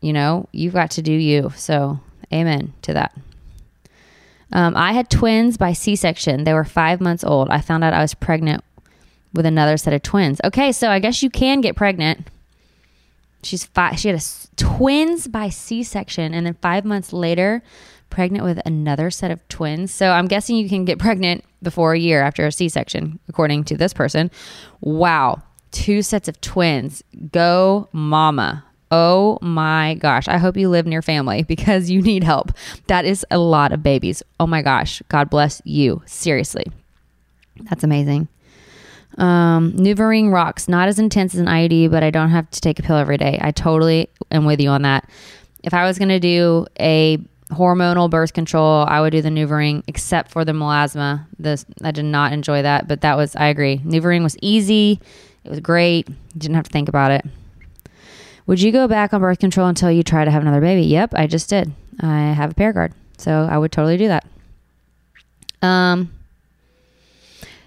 you 0.00 0.12
know, 0.12 0.48
you've 0.52 0.74
got 0.74 0.92
to 0.92 1.02
do 1.02 1.12
you. 1.12 1.50
So, 1.56 1.98
amen 2.32 2.74
to 2.82 2.92
that. 2.92 3.16
Um, 4.52 4.76
I 4.76 4.92
had 4.92 5.10
twins 5.10 5.56
by 5.56 5.72
C 5.72 5.96
section. 5.96 6.44
They 6.44 6.54
were 6.54 6.64
five 6.64 7.00
months 7.00 7.24
old. 7.24 7.50
I 7.50 7.60
found 7.60 7.84
out 7.84 7.92
I 7.92 8.00
was 8.00 8.14
pregnant 8.14 8.64
with 9.32 9.46
another 9.46 9.76
set 9.76 9.92
of 9.92 10.02
twins. 10.02 10.40
Okay, 10.44 10.72
so 10.72 10.90
I 10.90 10.98
guess 10.98 11.22
you 11.22 11.30
can 11.30 11.60
get 11.60 11.76
pregnant. 11.76 12.28
She's 13.42 13.64
five. 13.64 13.98
She 13.98 14.08
had 14.08 14.22
twins 14.56 15.28
by 15.28 15.48
C 15.48 15.82
section, 15.82 16.34
and 16.34 16.46
then 16.46 16.54
five 16.60 16.84
months 16.84 17.12
later, 17.12 17.62
pregnant 18.10 18.44
with 18.44 18.60
another 18.66 19.10
set 19.10 19.30
of 19.30 19.46
twins. 19.48 19.92
So 19.92 20.10
I'm 20.10 20.26
guessing 20.26 20.56
you 20.56 20.68
can 20.68 20.84
get 20.84 20.98
pregnant 20.98 21.44
before 21.62 21.92
a 21.92 21.98
year 21.98 22.22
after 22.22 22.46
a 22.46 22.52
C 22.52 22.68
section, 22.68 23.18
according 23.28 23.64
to 23.64 23.76
this 23.76 23.92
person. 23.92 24.30
Wow, 24.80 25.42
two 25.70 26.02
sets 26.02 26.28
of 26.28 26.40
twins. 26.40 27.02
Go, 27.32 27.88
mama. 27.92 28.64
Oh 28.90 29.38
my 29.42 29.94
gosh. 29.94 30.28
I 30.28 30.38
hope 30.38 30.56
you 30.56 30.68
live 30.68 30.86
near 30.86 31.02
family 31.02 31.42
because 31.48 31.90
you 31.90 32.02
need 32.02 32.24
help. 32.24 32.52
That 32.86 33.04
is 33.04 33.24
a 33.30 33.38
lot 33.38 33.72
of 33.72 33.82
babies. 33.82 34.22
Oh 34.40 34.46
my 34.46 34.62
gosh. 34.62 35.02
God 35.08 35.30
bless 35.30 35.60
you. 35.64 36.02
Seriously. 36.06 36.66
That's 37.68 37.84
amazing. 37.84 38.28
Um, 39.18 39.72
NuvaRing 39.72 40.32
rocks. 40.32 40.68
Not 40.68 40.88
as 40.88 40.98
intense 40.98 41.34
as 41.34 41.40
an 41.40 41.46
IUD, 41.46 41.90
but 41.90 42.02
I 42.02 42.10
don't 42.10 42.30
have 42.30 42.48
to 42.50 42.60
take 42.60 42.78
a 42.78 42.82
pill 42.82 42.96
every 42.96 43.18
day. 43.18 43.38
I 43.40 43.50
totally 43.50 44.08
am 44.30 44.44
with 44.44 44.60
you 44.60 44.70
on 44.70 44.82
that. 44.82 45.08
If 45.62 45.74
I 45.74 45.84
was 45.84 45.98
going 45.98 46.08
to 46.08 46.20
do 46.20 46.66
a 46.78 47.18
hormonal 47.50 48.08
birth 48.08 48.32
control, 48.32 48.84
I 48.86 49.00
would 49.00 49.10
do 49.10 49.20
the 49.22 49.28
NuvaRing, 49.28 49.82
except 49.86 50.30
for 50.30 50.44
the 50.44 50.52
melasma. 50.52 51.26
This 51.38 51.66
I 51.82 51.90
did 51.90 52.04
not 52.04 52.32
enjoy 52.32 52.62
that, 52.62 52.86
but 52.86 53.00
that 53.00 53.16
was 53.16 53.34
I 53.36 53.46
agree. 53.46 53.78
NuvaRing 53.78 54.22
was 54.22 54.36
easy. 54.40 55.00
It 55.44 55.50
was 55.50 55.60
great. 55.60 56.08
Didn't 56.38 56.54
have 56.54 56.64
to 56.64 56.70
think 56.70 56.88
about 56.88 57.10
it. 57.10 57.24
Would 58.46 58.62
you 58.62 58.72
go 58.72 58.88
back 58.88 59.12
on 59.12 59.20
birth 59.20 59.40
control 59.40 59.66
until 59.66 59.90
you 59.90 60.02
try 60.02 60.24
to 60.24 60.30
have 60.30 60.42
another 60.42 60.60
baby? 60.60 60.82
Yep, 60.82 61.14
I 61.14 61.26
just 61.26 61.50
did. 61.50 61.72
I 62.00 62.32
have 62.32 62.52
a 62.52 62.54
Paragard, 62.54 62.92
so 63.16 63.46
I 63.50 63.58
would 63.58 63.72
totally 63.72 63.96
do 63.96 64.08
that. 64.08 64.26
Um, 65.60 66.12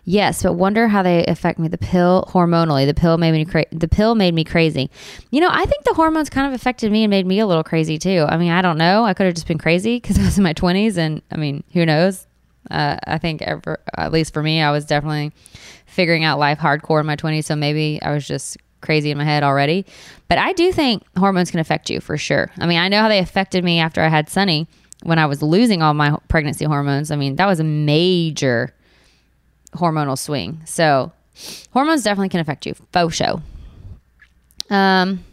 yes, 0.03 0.43
but 0.43 0.53
wonder 0.53 0.87
how 0.87 1.03
they 1.03 1.25
affect 1.25 1.59
me. 1.59 1.67
The 1.67 1.77
pill 1.77 2.25
hormonally. 2.29 2.85
The 2.85 2.93
pill 2.93 3.17
made 3.17 3.31
me 3.31 3.45
cra- 3.45 3.65
the 3.71 3.87
pill 3.87 4.15
made 4.15 4.33
me 4.33 4.43
crazy. 4.43 4.89
You 5.31 5.41
know, 5.41 5.49
I 5.51 5.65
think 5.65 5.83
the 5.83 5.93
hormones 5.93 6.29
kind 6.29 6.47
of 6.47 6.53
affected 6.53 6.91
me 6.91 7.03
and 7.03 7.09
made 7.11 7.25
me 7.25 7.39
a 7.39 7.47
little 7.47 7.63
crazy 7.63 7.97
too. 7.97 8.25
I 8.27 8.37
mean, 8.37 8.51
I 8.51 8.61
don't 8.61 8.77
know. 8.77 9.03
I 9.05 9.13
could 9.13 9.25
have 9.25 9.35
just 9.35 9.47
been 9.47 9.57
crazy 9.57 9.97
because 9.97 10.17
I 10.19 10.23
was 10.23 10.37
in 10.37 10.43
my 10.43 10.53
twenties, 10.53 10.97
and 10.97 11.21
I 11.31 11.37
mean, 11.37 11.63
who 11.73 11.85
knows? 11.85 12.27
Uh, 12.69 12.97
I 13.07 13.17
think 13.17 13.41
ever, 13.41 13.79
at 13.97 14.11
least 14.11 14.33
for 14.33 14.43
me, 14.43 14.61
I 14.61 14.71
was 14.71 14.85
definitely 14.85 15.31
figuring 15.87 16.23
out 16.23 16.39
life 16.39 16.59
hardcore 16.59 16.99
in 16.99 17.05
my 17.05 17.15
twenties. 17.15 17.45
So 17.45 17.55
maybe 17.55 17.99
I 18.01 18.13
was 18.13 18.27
just 18.27 18.57
crazy 18.81 19.11
in 19.11 19.17
my 19.17 19.23
head 19.23 19.43
already. 19.43 19.85
But 20.27 20.37
I 20.37 20.53
do 20.53 20.71
think 20.71 21.03
hormones 21.17 21.51
can 21.51 21.59
affect 21.59 21.89
you 21.89 22.01
for 22.01 22.17
sure. 22.17 22.51
I 22.57 22.65
mean, 22.65 22.79
I 22.79 22.87
know 22.87 23.01
how 23.01 23.09
they 23.09 23.19
affected 23.19 23.63
me 23.63 23.79
after 23.79 24.01
I 24.01 24.07
had 24.07 24.29
Sunny 24.29 24.67
when 25.03 25.19
I 25.19 25.25
was 25.25 25.41
losing 25.41 25.81
all 25.81 25.93
my 25.93 26.17
pregnancy 26.27 26.65
hormones. 26.65 27.11
I 27.11 27.15
mean, 27.15 27.35
that 27.35 27.45
was 27.45 27.59
a 27.59 27.63
major 27.63 28.73
hormonal 29.73 30.17
swing. 30.17 30.61
So 30.65 31.11
hormones 31.71 32.03
definitely 32.03 32.29
can 32.29 32.39
affect 32.39 32.65
you. 32.65 32.75
Faux 32.91 33.15
show. 33.15 33.41
Um, 34.69 35.23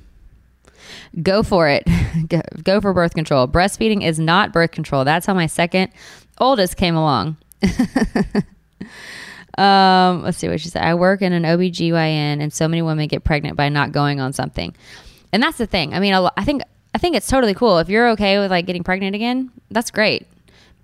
go 1.22 1.42
for 1.42 1.68
it. 1.68 1.87
go, 2.64 2.81
for 2.81 2.92
birth 2.92 3.14
control. 3.14 3.46
Breastfeeding 3.46 4.05
is 4.05 4.18
not 4.18 4.53
birth 4.53 4.72
control. 4.72 5.05
That's 5.05 5.27
how 5.27 5.35
my 5.35 5.46
second 5.46 5.90
oldest 6.38 6.77
came 6.77 6.96
along. 6.96 7.37
Um, 9.59 10.22
let's 10.22 10.38
see 10.38 10.48
what 10.48 10.61
she 10.61 10.68
said. 10.68 10.85
I 10.85 10.94
work 10.94 11.20
in 11.20 11.33
an 11.33 11.42
OBGYN 11.42 12.40
and 12.40 12.53
so 12.53 12.68
many 12.68 12.81
women 12.81 13.09
get 13.09 13.24
pregnant 13.24 13.57
by 13.57 13.68
not 13.68 13.90
going 13.90 14.20
on 14.20 14.33
something. 14.33 14.72
And 15.33 15.42
that's 15.42 15.59
the 15.59 15.66
thing. 15.66 15.94
I 15.94 15.98
mean, 15.98 16.14
I 16.14 16.44
think 16.44 16.62
I 16.94 16.98
think 16.98 17.16
it's 17.16 17.27
totally 17.27 17.55
cool 17.55 17.79
if 17.79 17.88
you're 17.88 18.11
okay 18.11 18.38
with 18.38 18.53
like 18.53 18.66
getting 18.66 18.85
pregnant 18.85 19.16
again. 19.16 19.51
That's 19.70 19.90
great. 19.90 20.27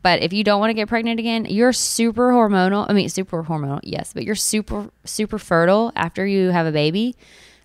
But 0.04 0.22
if 0.22 0.34
you 0.34 0.44
don't 0.44 0.60
want 0.60 0.68
to 0.68 0.74
get 0.74 0.86
pregnant 0.86 1.18
again, 1.18 1.46
you're 1.46 1.72
super 1.72 2.30
hormonal. 2.30 2.84
I 2.88 2.92
mean, 2.92 3.08
super 3.08 3.42
hormonal, 3.42 3.80
yes, 3.82 4.12
but 4.12 4.24
you're 4.24 4.34
super 4.34 4.90
super 5.04 5.38
fertile 5.38 5.92
after 5.96 6.26
you 6.26 6.50
have 6.50 6.66
a 6.66 6.72
baby. 6.72 7.16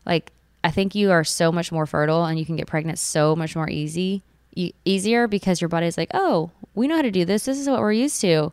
Like 0.06 0.32
I 0.63 0.71
think 0.71 0.95
you 0.95 1.12
are 1.12 1.25
so 1.25 1.52
much 1.52 1.71
more 1.71 1.86
fertile 1.86 2.23
and 2.23 2.39
you 2.39 2.45
can 2.45 2.56
get 2.56 2.65
pregnant 2.65 2.97
so 2.97 3.36
much 3.36 3.56
more 3.58 3.69
easy 3.69 4.23
e- 4.56 4.73
easier 4.86 5.28
because 5.28 5.60
your 5.60 5.67
body's 5.67 5.97
like, 5.97 6.12
"Oh, 6.13 6.52
we 6.73 6.88
know 6.88 6.95
how 6.95 7.02
to 7.02 7.12
do 7.12 7.25
this. 7.25 7.43
This 7.43 7.60
is 7.60 7.67
what 7.67 7.82
we're 7.82 7.91
used 7.93 8.21
to." 8.21 8.52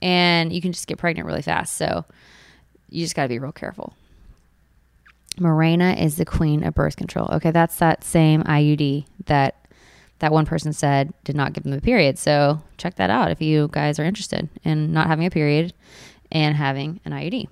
and 0.00 0.52
you 0.52 0.60
can 0.60 0.72
just 0.72 0.86
get 0.86 0.98
pregnant 0.98 1.26
really 1.26 1.42
fast. 1.42 1.74
So 1.74 2.04
you 2.88 3.04
just 3.04 3.14
got 3.14 3.22
to 3.22 3.28
be 3.28 3.38
real 3.38 3.52
careful. 3.52 3.94
Mirena 5.38 6.00
is 6.00 6.16
the 6.16 6.24
queen 6.24 6.64
of 6.64 6.74
birth 6.74 6.96
control. 6.96 7.28
Okay, 7.32 7.50
that's 7.50 7.76
that 7.76 8.02
same 8.02 8.42
IUD 8.44 9.06
that 9.26 9.56
that 10.18 10.32
one 10.32 10.46
person 10.46 10.72
said 10.72 11.12
did 11.24 11.36
not 11.36 11.52
give 11.52 11.64
them 11.64 11.72
a 11.72 11.80
period. 11.80 12.18
So 12.18 12.60
check 12.76 12.96
that 12.96 13.10
out 13.10 13.30
if 13.30 13.40
you 13.40 13.68
guys 13.72 13.98
are 13.98 14.04
interested 14.04 14.48
in 14.64 14.92
not 14.92 15.06
having 15.06 15.26
a 15.26 15.30
period 15.30 15.72
and 16.30 16.56
having 16.56 17.00
an 17.04 17.12
IUD. 17.12 17.48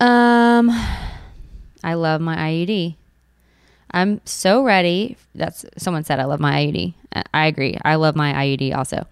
Um, 0.00 0.70
I 1.82 1.94
love 1.94 2.20
my 2.20 2.36
IUD. 2.36 2.96
I'm 3.90 4.20
so 4.24 4.62
ready. 4.64 5.16
That's 5.34 5.64
someone 5.78 6.04
said 6.04 6.18
I 6.18 6.24
love 6.24 6.40
my 6.40 6.64
IUD. 6.64 6.94
I 7.32 7.46
agree. 7.46 7.78
I 7.84 7.94
love 7.94 8.16
my 8.16 8.32
IUD 8.32 8.76
also. 8.76 9.06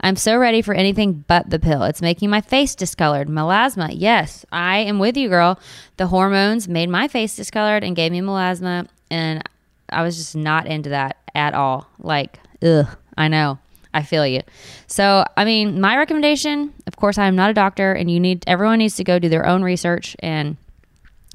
I'm 0.00 0.16
so 0.16 0.36
ready 0.36 0.60
for 0.60 0.74
anything 0.74 1.24
but 1.26 1.48
the 1.50 1.58
pill. 1.58 1.82
It's 1.84 2.02
making 2.02 2.30
my 2.30 2.40
face 2.40 2.74
discolored. 2.74 3.28
Melasma. 3.28 3.90
Yes, 3.92 4.44
I 4.52 4.78
am 4.78 4.98
with 4.98 5.16
you, 5.16 5.28
girl. 5.28 5.58
The 5.96 6.08
hormones 6.08 6.68
made 6.68 6.88
my 6.88 7.08
face 7.08 7.36
discolored 7.36 7.84
and 7.84 7.96
gave 7.96 8.12
me 8.12 8.20
melasma, 8.20 8.88
and 9.10 9.42
I 9.90 10.02
was 10.02 10.16
just 10.16 10.36
not 10.36 10.66
into 10.66 10.90
that 10.90 11.16
at 11.34 11.54
all. 11.54 11.88
Like, 11.98 12.38
ugh, 12.62 12.86
I 13.16 13.28
know. 13.28 13.58
I 13.92 14.02
feel 14.02 14.26
you. 14.26 14.40
So, 14.88 15.24
I 15.36 15.44
mean, 15.44 15.80
my 15.80 15.96
recommendation, 15.96 16.74
of 16.88 16.96
course, 16.96 17.16
I 17.16 17.26
am 17.26 17.36
not 17.36 17.50
a 17.50 17.54
doctor, 17.54 17.92
and 17.92 18.10
you 18.10 18.18
need 18.18 18.42
everyone 18.48 18.80
needs 18.80 18.96
to 18.96 19.04
go 19.04 19.20
do 19.20 19.28
their 19.28 19.46
own 19.46 19.62
research 19.62 20.16
and 20.18 20.56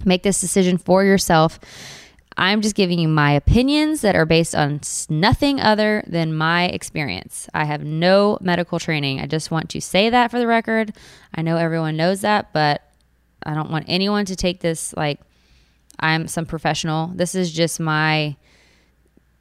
make 0.04 0.24
this 0.24 0.42
decision 0.42 0.78
for 0.78 1.06
yourself. 1.06 1.60
I'm 2.36 2.62
just 2.62 2.76
giving 2.76 3.00
you 3.00 3.08
my 3.08 3.32
opinions 3.32 4.02
that 4.02 4.16
are 4.16 4.26
based 4.26 4.56
on 4.56 4.82
nothing 5.10 5.60
other 5.60 6.04
than 6.08 6.34
my 6.34 6.66
experience. 6.66 7.50
I 7.54 7.66
have 7.66 7.84
no 7.84 8.38
medical 8.40 8.80
training. 8.80 9.20
I 9.20 9.26
just 9.26 9.52
want 9.52 9.70
to 9.72 9.82
say 9.82 10.10
that 10.10 10.32
for 10.32 10.40
the 10.40 10.48
record. 10.48 10.94
I 11.36 11.42
know 11.42 11.58
everyone 11.58 11.98
knows 11.98 12.22
that, 12.22 12.54
but 12.54 12.82
I 13.44 13.54
don't 13.54 13.72
want 13.72 13.86
anyone 13.88 14.26
to 14.26 14.36
take 14.36 14.62
this 14.62 14.94
like 14.96 15.20
I'm 16.00 16.28
some 16.28 16.46
professional. 16.46 17.12
This 17.14 17.36
is 17.36 17.52
just 17.52 17.80
my 17.80 18.36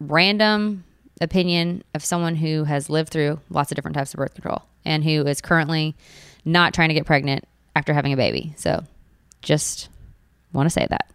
random 0.01 0.85
opinion 1.21 1.83
of 1.95 2.05
someone 2.05 2.37
who 2.37 2.65
has 2.65 2.89
lived 2.89 3.11
through 3.11 3.41
lots 3.51 3.73
of 3.73 3.77
different 3.77 3.97
types 3.97 4.15
of 4.15 4.19
birth 4.19 4.35
control 4.35 4.63
and 4.85 5.03
who 5.03 5.27
is 5.27 5.41
currently 5.41 5.97
not 6.45 6.75
trying 6.75 6.89
to 6.89 6.95
get 6.95 7.07
pregnant 7.07 7.45
after 7.75 7.93
having 7.93 8.13
a 8.13 8.17
baby. 8.17 8.55
So 8.57 8.85
just 9.43 9.89
want 10.53 10.67
to 10.67 10.71
say 10.71 10.87
that. 10.89 11.11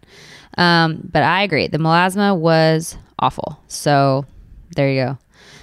Um, 0.56 1.08
but 1.10 1.22
I 1.22 1.42
agree. 1.42 1.66
The 1.66 1.78
melasma 1.78 2.36
was 2.36 2.96
awful. 3.18 3.58
So 3.68 4.24
there 4.76 4.90
you 4.90 5.04
go. 5.04 5.18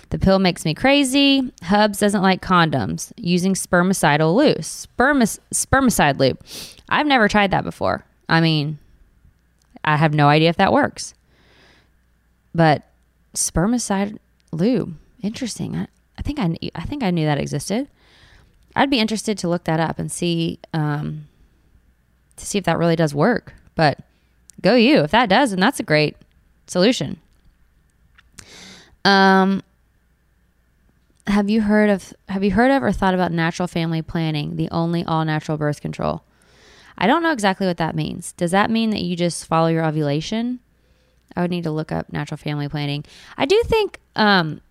The 0.10 0.20
pill 0.20 0.40
makes 0.40 0.66
me 0.66 0.74
crazy. 0.74 1.54
Hubs 1.64 2.00
doesn't 2.00 2.22
like 2.22 2.42
condoms. 2.42 3.14
Using 3.16 3.54
spermicidal 3.54 4.36
loose. 4.36 4.86
Spermis- 4.88 5.40
spermicide 5.54 6.20
loop. 6.20 6.44
I've 6.90 7.08
never 7.08 7.30
tried 7.30 7.52
that 7.52 7.64
before. 7.64 8.04
I 8.28 8.42
mean, 8.42 8.78
I 9.84 9.98
have 9.98 10.14
no 10.14 10.28
idea 10.28 10.50
if 10.50 10.58
that 10.58 10.74
works. 10.74 11.14
But 12.54 12.84
spermicide 13.34 14.18
lube. 14.52 14.96
Interesting. 15.22 15.76
I, 15.76 15.88
I 16.18 16.22
think 16.22 16.40
I, 16.40 16.48
kn- 16.48 16.72
I 16.76 16.84
think 16.84 17.04
I 17.04 17.12
knew 17.12 17.26
that 17.26 17.38
existed. 17.38 17.88
I'd 18.76 18.90
be 18.90 19.00
interested 19.00 19.38
to 19.40 19.50
look 19.50 19.66
that 19.66 19.80
up 19.80 20.00
and 20.00 20.12
see 20.12 20.60
um, 20.74 21.28
to 22.38 22.46
see 22.46 22.58
if 22.58 22.64
that 22.66 22.78
really 22.78 22.96
does 22.96 23.14
work. 23.14 23.54
But 23.76 24.00
go 24.62 24.76
you. 24.76 25.00
If 25.00 25.12
that 25.12 25.30
does, 25.30 25.52
and 25.52 25.62
that's 25.62 25.80
a 25.80 25.84
great 25.84 26.16
solution. 26.68 27.20
Um, 29.04 29.64
have 31.28 31.50
you 31.50 31.62
heard 31.62 31.90
of 31.90 32.14
have 32.30 32.44
you 32.44 32.52
heard 32.52 32.72
of 32.72 32.84
or 32.84 32.92
thought 32.92 33.14
about 33.14 33.32
natural 33.32 33.68
family 33.68 34.02
planning, 34.02 34.56
the 34.56 34.70
only 34.72 35.04
all 35.06 35.26
natural 35.26 35.58
birth 35.58 35.82
control? 35.82 36.24
I 37.02 37.08
don't 37.08 37.24
know 37.24 37.32
exactly 37.32 37.66
what 37.66 37.78
that 37.78 37.96
means. 37.96 38.32
Does 38.34 38.52
that 38.52 38.70
mean 38.70 38.92
that 38.92 39.02
you 39.02 39.16
just 39.16 39.48
follow 39.48 39.70
your 39.70 39.84
ovulation? 39.84 40.60
I 41.36 41.42
would 41.42 41.50
need 41.50 41.64
to 41.64 41.72
look 41.72 41.92
up 41.92 42.14
natural 42.14 42.38
family 42.38 42.70
planning. 42.70 43.04
I 43.36 43.46
do 43.46 43.60
think 43.66 44.00
um, 44.16 44.62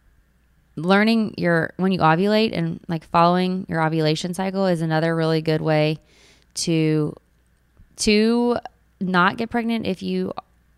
learning 0.77 1.35
your 1.37 1.75
when 1.77 1.91
you 1.91 1.99
ovulate 1.99 2.57
and 2.57 2.79
like 2.87 3.03
following 3.03 3.67
your 3.69 3.85
ovulation 3.85 4.33
cycle 4.33 4.67
is 4.67 4.81
another 4.81 5.17
really 5.17 5.43
good 5.43 5.61
way 5.61 5.99
to 6.55 7.17
to 7.97 8.59
not 9.01 9.37
get 9.37 9.51
pregnant 9.51 9.85
if 9.85 10.01
you 10.01 10.33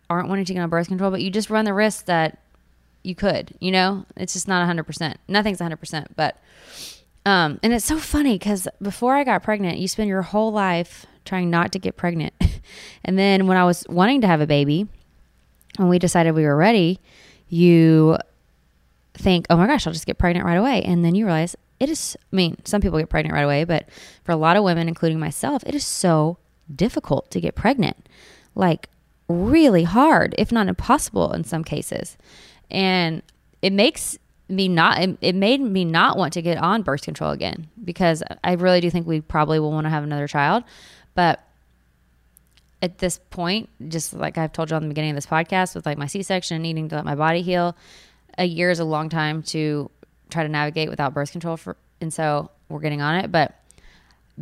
aren't 0.08 0.30
wanting 0.30 0.46
to 0.46 0.54
get 0.54 0.60
on 0.60 0.70
birth 0.70 0.88
control, 0.88 1.10
but 1.10 1.20
you 1.20 1.30
just 1.30 1.50
run 1.50 1.66
the 1.66 1.74
risk 1.74 2.06
that 2.06 2.38
you 3.02 3.14
could, 3.14 3.52
you 3.60 3.70
know, 3.70 4.06
it's 4.16 4.32
just 4.32 4.48
not 4.48 4.66
100%. 4.66 5.16
Nothing's 5.28 5.58
100%, 5.58 6.06
but, 6.16 6.36
um, 7.26 7.58
and 7.62 7.72
it's 7.72 7.84
so 7.84 7.98
funny 7.98 8.38
because 8.38 8.68
before 8.80 9.16
I 9.16 9.24
got 9.24 9.42
pregnant, 9.42 9.78
you 9.78 9.88
spend 9.88 10.08
your 10.08 10.22
whole 10.22 10.52
life 10.52 11.06
trying 11.24 11.50
not 11.50 11.72
to 11.72 11.78
get 11.78 11.96
pregnant. 11.96 12.34
and 13.04 13.18
then 13.18 13.46
when 13.46 13.56
I 13.56 13.64
was 13.64 13.84
wanting 13.88 14.20
to 14.22 14.26
have 14.26 14.40
a 14.40 14.46
baby, 14.46 14.86
when 15.76 15.88
we 15.88 15.98
decided 15.98 16.32
we 16.32 16.44
were 16.44 16.56
ready, 16.56 17.00
you 17.48 18.18
think, 19.14 19.46
oh 19.50 19.56
my 19.56 19.66
gosh, 19.66 19.86
I'll 19.86 19.92
just 19.92 20.06
get 20.06 20.18
pregnant 20.18 20.46
right 20.46 20.56
away. 20.56 20.82
And 20.82 21.04
then 21.04 21.14
you 21.14 21.26
realize 21.26 21.56
it 21.80 21.88
is, 21.88 22.16
I 22.32 22.36
mean, 22.36 22.56
some 22.64 22.80
people 22.80 22.98
get 22.98 23.08
pregnant 23.08 23.34
right 23.34 23.42
away, 23.42 23.64
but 23.64 23.88
for 24.24 24.32
a 24.32 24.36
lot 24.36 24.56
of 24.56 24.64
women, 24.64 24.88
including 24.88 25.18
myself, 25.18 25.62
it 25.66 25.74
is 25.74 25.84
so 25.84 26.38
difficult 26.74 27.30
to 27.32 27.40
get 27.40 27.54
pregnant. 27.54 28.08
Like, 28.54 28.88
really 29.28 29.84
hard, 29.84 30.34
if 30.38 30.52
not 30.52 30.68
impossible 30.68 31.32
in 31.32 31.44
some 31.44 31.64
cases. 31.64 32.16
And 32.70 33.22
it 33.62 33.72
makes 33.72 34.18
me 34.48 34.68
not, 34.68 35.00
it, 35.20 35.34
made 35.34 35.60
me 35.60 35.84
not 35.84 36.16
want 36.16 36.32
to 36.34 36.42
get 36.42 36.58
on 36.58 36.82
birth 36.82 37.02
control 37.02 37.30
again 37.30 37.68
because 37.82 38.22
I 38.44 38.52
really 38.52 38.80
do 38.80 38.90
think 38.90 39.06
we 39.06 39.20
probably 39.20 39.58
will 39.58 39.72
want 39.72 39.86
to 39.86 39.90
have 39.90 40.04
another 40.04 40.28
child. 40.28 40.64
But 41.14 41.42
at 42.80 42.98
this 42.98 43.18
point, 43.30 43.68
just 43.88 44.12
like 44.12 44.38
I've 44.38 44.52
told 44.52 44.70
you 44.70 44.76
on 44.76 44.82
the 44.82 44.88
beginning 44.88 45.10
of 45.10 45.16
this 45.16 45.26
podcast, 45.26 45.74
with 45.74 45.86
like 45.86 45.98
my 45.98 46.06
C 46.06 46.22
section 46.22 46.56
and 46.56 46.62
needing 46.62 46.88
to 46.88 46.96
let 46.96 47.04
my 47.04 47.14
body 47.14 47.42
heal, 47.42 47.76
a 48.38 48.44
year 48.44 48.70
is 48.70 48.80
a 48.80 48.84
long 48.84 49.08
time 49.08 49.42
to 49.44 49.90
try 50.30 50.42
to 50.42 50.48
navigate 50.48 50.88
without 50.88 51.14
birth 51.14 51.32
control. 51.32 51.56
For 51.56 51.76
and 52.00 52.12
so 52.12 52.50
we're 52.68 52.80
getting 52.80 53.00
on 53.00 53.16
it, 53.16 53.30
but 53.30 53.54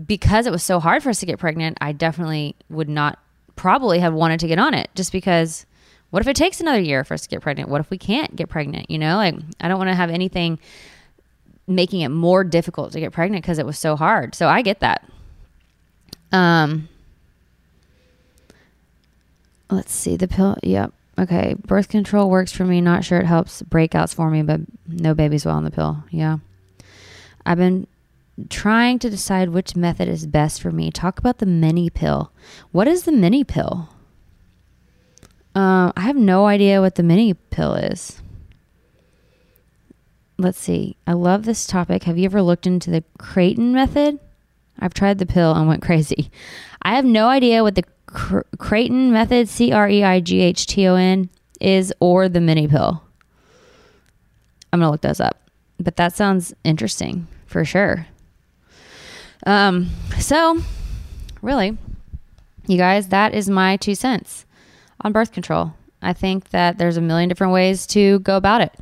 because 0.06 0.46
it 0.46 0.52
was 0.52 0.62
so 0.62 0.80
hard 0.80 1.02
for 1.02 1.11
us 1.11 1.20
to 1.20 1.26
get 1.26 1.38
pregnant, 1.38 1.76
I 1.80 1.92
definitely 1.92 2.56
would 2.68 2.88
not 2.88 3.18
probably 3.56 3.98
have 3.98 4.14
wanted 4.14 4.40
to 4.40 4.46
get 4.46 4.59
on 4.59 4.72
it 4.72 4.88
just 4.94 5.12
because 5.12 5.66
what 6.11 6.20
if 6.20 6.28
it 6.28 6.37
takes 6.37 6.61
another 6.61 6.80
year 6.80 7.04
for 7.04 7.14
us 7.14 7.22
to 7.22 7.28
get 7.28 7.40
pregnant? 7.40 7.68
What 7.68 7.80
if 7.80 7.90
we 7.90 7.98
can't 7.98 8.35
get 8.35 8.48
pregnant? 8.48 8.90
You 8.90 8.98
know, 8.98 9.16
like 9.16 9.35
I 9.61 9.68
don't 9.68 9.78
want 9.78 9.90
to 9.90 9.94
have 9.94 10.11
anything 10.11 10.59
making 11.66 12.00
it 12.00 12.09
more 12.09 12.42
difficult 12.42 12.92
to 12.92 13.00
get 13.00 13.12
pregnant 13.12 13.44
because 13.44 13.59
it 13.59 13.66
was 13.66 13.78
so 13.78 13.96
hard. 13.96 14.35
So 14.35 14.48
I 14.48 14.62
get 14.62 14.80
that. 14.80 15.09
Um, 16.33 16.88
let's 19.71 19.93
see 19.93 20.16
the 20.16 20.29
pill. 20.29 20.57
Yep. 20.62 20.93
Okay. 21.19 21.55
Birth 21.66 21.88
control 21.88 22.31
works 22.31 22.53
for 22.53 22.64
me. 22.64 22.81
Not 22.81 23.05
sure 23.05 23.19
it 23.19 23.27
helps 23.27 23.62
breakouts 23.62 24.14
for 24.14 24.31
me, 24.31 24.43
but 24.43 24.61
no 24.87 25.14
babies 25.14 25.45
while 25.45 25.57
on 25.57 25.64
the 25.64 25.71
pill. 25.71 26.03
Yeah. 26.11 26.38
I've 27.45 27.59
been 27.59 27.87
trying 28.49 28.99
to 29.01 29.11
decide 29.11 29.51
which 29.51 29.77
method 29.77 30.09
is 30.09 30.27
best 30.27 30.62
for 30.62 30.71
me. 30.71 30.90
Talk 30.90 31.19
about 31.19 31.38
the 31.38 31.47
mini 31.47 31.90
pill. 31.90 32.33
What 32.73 32.88
is 32.88 33.03
the 33.03 33.12
mini 33.12 33.45
pill? 33.45 33.88
Uh, 35.55 35.93
I 35.97 36.03
have 36.03 36.16
no 36.16 36.47
idea 36.47 36.81
what 36.81 36.95
the 36.95 37.03
mini 37.03 37.35
pill 37.35 37.75
is. 37.75 38.23
Let's 40.38 40.59
see. 40.59 40.97
I 41.07 41.12
love 41.12 41.45
this 41.45 41.66
topic. 41.66 42.05
Have 42.05 42.16
you 42.16 42.25
ever 42.25 42.40
looked 42.40 42.66
into 42.66 42.90
the 42.90 43.05
Creighton 43.19 43.73
method? 43.73 44.19
I've 44.81 44.95
tried 44.95 45.19
the 45.19 45.27
pill 45.27 45.53
and 45.55 45.69
went 45.69 45.83
crazy. 45.83 46.31
I 46.83 46.95
have 46.97 47.05
no 47.05 47.29
idea 47.29 47.62
what 47.62 47.75
the 47.75 47.85
Cr- 48.07 48.40
Creighton 48.59 49.12
method, 49.12 49.49
C 49.49 49.73
R 49.73 49.88
E 49.88 50.03
I 50.03 50.21
G 50.21 50.40
H 50.40 50.66
T 50.66 50.87
O 50.87 50.95
N, 50.95 51.29
is 51.61 51.93
or 52.01 52.29
the 52.29 52.40
mini 52.40 52.66
pill. 52.66 53.03
I'm 54.73 54.81
going 54.81 54.87
to 54.87 54.90
look 54.93 55.03
those 55.03 55.21
up. 55.21 55.37
But 55.79 55.97
that 55.97 56.14
sounds 56.14 56.55
interesting 56.64 57.27
for 57.47 57.64
sure. 57.64 58.07
Um, 59.47 59.90
so, 60.19 60.61
really, 61.43 61.77
you 62.66 62.77
guys, 62.77 63.09
that 63.09 63.35
is 63.35 63.49
my 63.49 63.77
two 63.77 63.95
cents 63.95 64.45
on 65.01 65.12
birth 65.12 65.33
control. 65.33 65.75
I 66.03 66.12
think 66.12 66.51
that 66.51 66.79
there's 66.79 66.97
a 66.97 67.01
million 67.01 67.29
different 67.29 67.53
ways 67.53 67.87
to 67.88 68.21
go 68.21 68.37
about 68.37 68.61
it. 68.61 68.73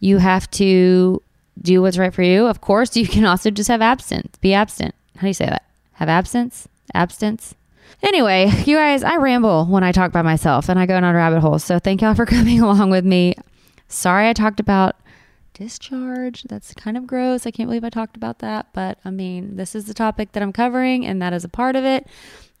You 0.00 0.18
have 0.18 0.50
to 0.52 1.22
do 1.60 1.82
what's 1.82 1.98
right 1.98 2.12
for 2.12 2.22
you. 2.22 2.46
Of 2.46 2.60
course, 2.60 2.96
you 2.96 3.06
can 3.06 3.24
also 3.24 3.50
just 3.50 3.68
have 3.68 3.82
abstinence. 3.82 4.36
Be 4.38 4.54
absent. 4.54 4.94
How 5.16 5.22
do 5.22 5.28
you 5.28 5.34
say 5.34 5.46
that? 5.46 5.64
Have 5.94 6.08
absence? 6.08 6.68
Abstinence? 6.94 7.54
Anyway, 8.02 8.50
you 8.66 8.76
guys, 8.76 9.02
I 9.02 9.16
ramble 9.16 9.66
when 9.66 9.82
I 9.82 9.92
talk 9.92 10.12
by 10.12 10.22
myself 10.22 10.68
and 10.68 10.78
I 10.78 10.86
go 10.86 11.00
down 11.00 11.14
rabbit 11.14 11.40
holes. 11.40 11.64
So 11.64 11.78
thank 11.78 12.02
y'all 12.02 12.14
for 12.14 12.26
coming 12.26 12.60
along 12.60 12.90
with 12.90 13.04
me. 13.04 13.34
Sorry 13.88 14.28
I 14.28 14.32
talked 14.32 14.60
about 14.60 14.96
discharge. 15.54 16.42
That's 16.44 16.74
kind 16.74 16.96
of 16.96 17.06
gross. 17.06 17.46
I 17.46 17.50
can't 17.50 17.68
believe 17.68 17.84
I 17.84 17.90
talked 17.90 18.16
about 18.16 18.40
that. 18.40 18.66
But 18.72 18.98
I 19.04 19.10
mean, 19.10 19.56
this 19.56 19.74
is 19.74 19.86
the 19.86 19.94
topic 19.94 20.32
that 20.32 20.42
I'm 20.42 20.52
covering 20.52 21.06
and 21.06 21.20
that 21.22 21.32
is 21.32 21.44
a 21.44 21.48
part 21.48 21.76
of 21.76 21.84
it. 21.84 22.06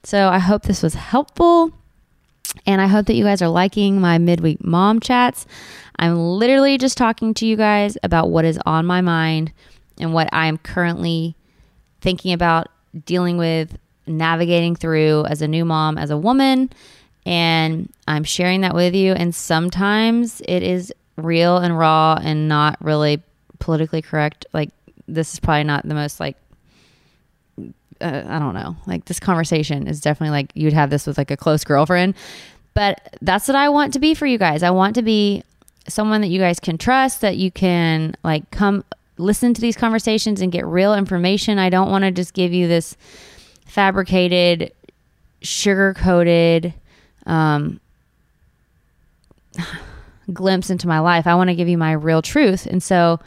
So 0.02 0.28
I 0.28 0.38
hope 0.38 0.62
this 0.62 0.82
was 0.82 0.94
helpful. 0.94 1.72
And 2.64 2.80
I 2.80 2.86
hope 2.86 3.06
that 3.06 3.14
you 3.14 3.24
guys 3.24 3.42
are 3.42 3.48
liking 3.48 4.00
my 4.00 4.18
midweek 4.18 4.64
mom 4.64 5.00
chats. 5.00 5.46
I'm 5.98 6.16
literally 6.16 6.78
just 6.78 6.96
talking 6.96 7.34
to 7.34 7.46
you 7.46 7.56
guys 7.56 7.98
about 8.02 8.30
what 8.30 8.44
is 8.44 8.58
on 8.64 8.86
my 8.86 9.00
mind 9.00 9.52
and 9.98 10.14
what 10.14 10.28
I'm 10.32 10.58
currently 10.58 11.35
thinking 12.06 12.32
about 12.32 12.68
dealing 13.04 13.36
with, 13.36 13.76
navigating 14.06 14.76
through 14.76 15.24
as 15.24 15.42
a 15.42 15.48
new 15.48 15.64
mom, 15.64 15.98
as 15.98 16.10
a 16.10 16.16
woman. 16.16 16.70
And 17.26 17.92
I'm 18.06 18.22
sharing 18.22 18.60
that 18.60 18.76
with 18.76 18.94
you. 18.94 19.12
And 19.12 19.34
sometimes 19.34 20.40
it 20.46 20.62
is 20.62 20.92
real 21.16 21.58
and 21.58 21.76
raw 21.76 22.16
and 22.22 22.48
not 22.48 22.76
really 22.80 23.20
politically 23.58 24.02
correct. 24.02 24.46
Like, 24.52 24.70
this 25.08 25.32
is 25.32 25.40
probably 25.40 25.64
not 25.64 25.82
the 25.82 25.94
most 25.94 26.20
like 26.20 26.36
uh, 28.00 28.22
I 28.28 28.38
don't 28.38 28.54
know. 28.54 28.76
Like 28.86 29.06
this 29.06 29.18
conversation 29.18 29.88
is 29.88 30.00
definitely 30.00 30.30
like 30.30 30.52
you'd 30.54 30.74
have 30.74 30.90
this 30.90 31.08
with 31.08 31.18
like 31.18 31.32
a 31.32 31.36
close 31.36 31.64
girlfriend. 31.64 32.14
But 32.74 33.16
that's 33.20 33.48
what 33.48 33.56
I 33.56 33.68
want 33.68 33.94
to 33.94 33.98
be 33.98 34.14
for 34.14 34.26
you 34.26 34.38
guys. 34.38 34.62
I 34.62 34.70
want 34.70 34.94
to 34.94 35.02
be 35.02 35.42
someone 35.88 36.20
that 36.20 36.28
you 36.28 36.38
guys 36.38 36.60
can 36.60 36.78
trust, 36.78 37.22
that 37.22 37.36
you 37.36 37.50
can 37.50 38.14
like 38.22 38.48
come 38.52 38.84
listen 39.18 39.54
to 39.54 39.60
these 39.60 39.76
conversations 39.76 40.40
and 40.40 40.52
get 40.52 40.66
real 40.66 40.94
information. 40.94 41.58
I 41.58 41.70
don't 41.70 41.90
want 41.90 42.04
to 42.04 42.10
just 42.10 42.34
give 42.34 42.52
you 42.52 42.68
this 42.68 42.96
fabricated, 43.66 44.72
sugar 45.42 45.94
coated 45.94 46.74
um, 47.26 47.80
glimpse 50.32 50.70
into 50.70 50.88
my 50.88 51.00
life. 51.00 51.26
I 51.26 51.34
want 51.34 51.48
to 51.48 51.56
give 51.56 51.68
you 51.68 51.78
my 51.78 51.92
real 51.92 52.22
truth. 52.22 52.66
And 52.66 52.82
so 52.82 53.20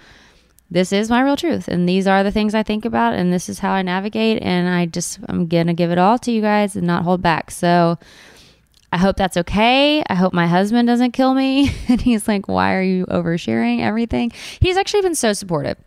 this 0.71 0.93
is 0.93 1.09
my 1.09 1.21
real 1.21 1.35
truth 1.35 1.67
and 1.67 1.89
these 1.89 2.05
are 2.05 2.23
the 2.23 2.31
things 2.31 2.53
I 2.53 2.61
think 2.61 2.85
about 2.85 3.15
and 3.15 3.33
this 3.33 3.49
is 3.49 3.59
how 3.59 3.71
I 3.71 3.81
navigate 3.81 4.43
and 4.43 4.69
I 4.69 4.85
just 4.85 5.19
I'm 5.27 5.47
going 5.47 5.67
to 5.67 5.73
give 5.73 5.89
it 5.89 5.97
all 5.97 6.19
to 6.19 6.31
you 6.31 6.41
guys 6.41 6.75
and 6.75 6.85
not 6.85 7.03
hold 7.03 7.21
back. 7.21 7.49
So 7.51 7.97
I 8.91 8.97
hope 8.97 9.17
that's 9.17 9.37
okay. 9.37 10.03
I 10.09 10.15
hope 10.15 10.33
my 10.33 10.47
husband 10.47 10.87
doesn't 10.87 11.11
kill 11.11 11.33
me 11.33 11.71
and 11.87 12.01
he's 12.01 12.27
like, 12.27 12.47
"Why 12.47 12.75
are 12.75 12.81
you 12.81 13.05
oversharing 13.05 13.81
everything?" 13.81 14.31
He's 14.59 14.77
actually 14.77 15.01
been 15.01 15.15
so 15.15 15.33
supportive. 15.33 15.77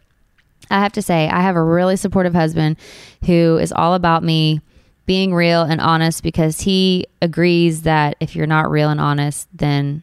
I 0.70 0.80
have 0.80 0.92
to 0.92 1.02
say, 1.02 1.28
I 1.28 1.40
have 1.42 1.56
a 1.56 1.62
really 1.62 1.96
supportive 1.96 2.34
husband 2.34 2.76
who 3.26 3.58
is 3.58 3.72
all 3.72 3.94
about 3.94 4.22
me 4.22 4.60
being 5.06 5.34
real 5.34 5.62
and 5.62 5.80
honest 5.80 6.22
because 6.22 6.60
he 6.60 7.06
agrees 7.20 7.82
that 7.82 8.16
if 8.20 8.36
you're 8.36 8.46
not 8.46 8.70
real 8.70 8.88
and 8.88 9.00
honest, 9.00 9.48
then 9.52 10.02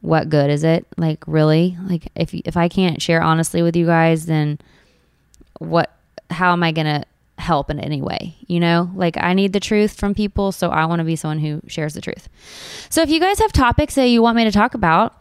what 0.00 0.28
good 0.28 0.50
is 0.50 0.64
it? 0.64 0.86
Like 0.96 1.24
really? 1.26 1.76
Like 1.82 2.08
if 2.14 2.34
if 2.34 2.56
I 2.56 2.68
can't 2.68 3.02
share 3.02 3.22
honestly 3.22 3.62
with 3.62 3.74
you 3.74 3.86
guys, 3.86 4.26
then 4.26 4.58
what 5.58 5.90
how 6.30 6.52
am 6.52 6.62
I 6.62 6.72
going 6.72 6.86
to 6.86 7.04
help 7.38 7.70
in 7.70 7.80
any 7.80 8.02
way? 8.02 8.36
You 8.46 8.60
know? 8.60 8.90
Like 8.94 9.16
I 9.16 9.32
need 9.34 9.52
the 9.52 9.60
truth 9.60 9.94
from 9.94 10.14
people, 10.14 10.52
so 10.52 10.70
I 10.70 10.86
want 10.86 11.00
to 11.00 11.04
be 11.04 11.16
someone 11.16 11.38
who 11.38 11.60
shares 11.66 11.94
the 11.94 12.00
truth. 12.00 12.28
So 12.90 13.02
if 13.02 13.10
you 13.10 13.20
guys 13.20 13.38
have 13.38 13.52
topics 13.52 13.94
that 13.94 14.06
you 14.06 14.22
want 14.22 14.36
me 14.36 14.44
to 14.44 14.52
talk 14.52 14.74
about, 14.74 15.14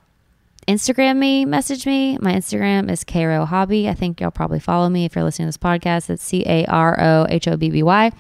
Instagram 0.68 1.18
me, 1.18 1.46
message 1.46 1.86
me. 1.86 2.18
My 2.20 2.34
Instagram 2.34 2.92
is 2.92 3.04
Caro 3.04 3.46
Hobby. 3.46 3.88
I 3.88 3.94
think 3.94 4.20
y'all 4.20 4.32
probably 4.32 4.60
follow 4.60 4.90
me 4.90 5.06
if 5.06 5.16
you're 5.16 5.24
listening 5.24 5.46
to 5.46 5.50
this 5.50 5.58
podcast. 5.58 6.10
It's 6.10 6.24
C 6.24 6.44
A 6.46 6.66
R 6.66 7.00
O 7.00 7.26
H 7.30 7.48
O 7.48 7.56
B 7.56 7.70
B 7.70 7.84
Y. 7.84 8.12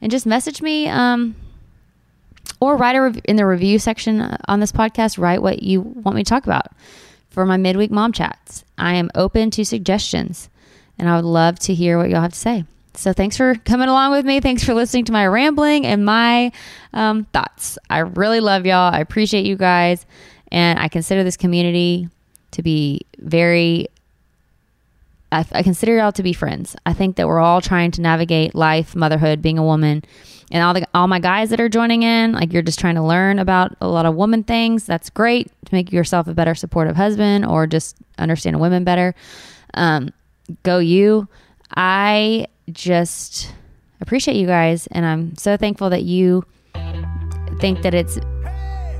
And 0.00 0.12
just 0.12 0.24
message 0.24 0.62
me. 0.62 0.86
Um, 0.86 1.34
or 2.60 2.76
write 2.76 2.96
a 2.96 3.02
rev- 3.02 3.20
in 3.24 3.36
the 3.36 3.46
review 3.46 3.78
section 3.78 4.36
on 4.46 4.60
this 4.60 4.72
podcast 4.72 5.18
write 5.18 5.42
what 5.42 5.62
you 5.62 5.80
want 5.80 6.16
me 6.16 6.24
to 6.24 6.28
talk 6.28 6.44
about 6.44 6.66
for 7.30 7.44
my 7.46 7.56
midweek 7.56 7.90
mom 7.90 8.12
chats 8.12 8.64
i 8.76 8.94
am 8.94 9.10
open 9.14 9.50
to 9.50 9.64
suggestions 9.64 10.48
and 10.98 11.08
i 11.08 11.16
would 11.16 11.24
love 11.24 11.58
to 11.58 11.74
hear 11.74 11.98
what 11.98 12.10
y'all 12.10 12.20
have 12.20 12.32
to 12.32 12.38
say 12.38 12.64
so 12.98 13.12
thanks 13.12 13.36
for 13.36 13.54
coming 13.64 13.88
along 13.88 14.10
with 14.10 14.24
me 14.24 14.40
thanks 14.40 14.64
for 14.64 14.74
listening 14.74 15.04
to 15.04 15.12
my 15.12 15.26
rambling 15.26 15.86
and 15.86 16.04
my 16.04 16.52
um, 16.92 17.24
thoughts 17.26 17.78
i 17.88 17.98
really 17.98 18.40
love 18.40 18.66
y'all 18.66 18.92
i 18.92 19.00
appreciate 19.00 19.46
you 19.46 19.56
guys 19.56 20.04
and 20.50 20.78
i 20.78 20.88
consider 20.88 21.24
this 21.24 21.36
community 21.36 22.08
to 22.50 22.62
be 22.62 23.00
very 23.18 23.88
I, 25.30 25.44
I 25.52 25.62
consider 25.62 25.96
y'all 25.96 26.12
to 26.12 26.22
be 26.22 26.32
friends. 26.32 26.74
I 26.86 26.94
think 26.94 27.16
that 27.16 27.28
we're 27.28 27.40
all 27.40 27.60
trying 27.60 27.90
to 27.92 28.00
navigate 28.00 28.54
life, 28.54 28.96
motherhood, 28.96 29.42
being 29.42 29.58
a 29.58 29.64
woman, 29.64 30.02
and 30.50 30.62
all 30.62 30.72
the 30.72 30.86
all 30.94 31.06
my 31.06 31.18
guys 31.18 31.50
that 31.50 31.60
are 31.60 31.68
joining 31.68 32.02
in. 32.02 32.32
Like 32.32 32.52
you're 32.52 32.62
just 32.62 32.78
trying 32.78 32.94
to 32.94 33.02
learn 33.02 33.38
about 33.38 33.76
a 33.80 33.88
lot 33.88 34.06
of 34.06 34.14
woman 34.14 34.42
things. 34.42 34.86
That's 34.86 35.10
great 35.10 35.48
to 35.66 35.74
make 35.74 35.92
yourself 35.92 36.28
a 36.28 36.34
better 36.34 36.54
supportive 36.54 36.96
husband 36.96 37.44
or 37.44 37.66
just 37.66 37.96
understand 38.16 38.58
women 38.58 38.84
better. 38.84 39.14
Um, 39.74 40.12
go 40.62 40.78
you. 40.78 41.28
I 41.76 42.46
just 42.72 43.52
appreciate 44.00 44.36
you 44.36 44.46
guys, 44.46 44.86
and 44.88 45.04
I'm 45.04 45.36
so 45.36 45.56
thankful 45.56 45.90
that 45.90 46.02
you 46.02 46.44
think 47.58 47.82
that 47.82 47.94
it's 47.94 48.18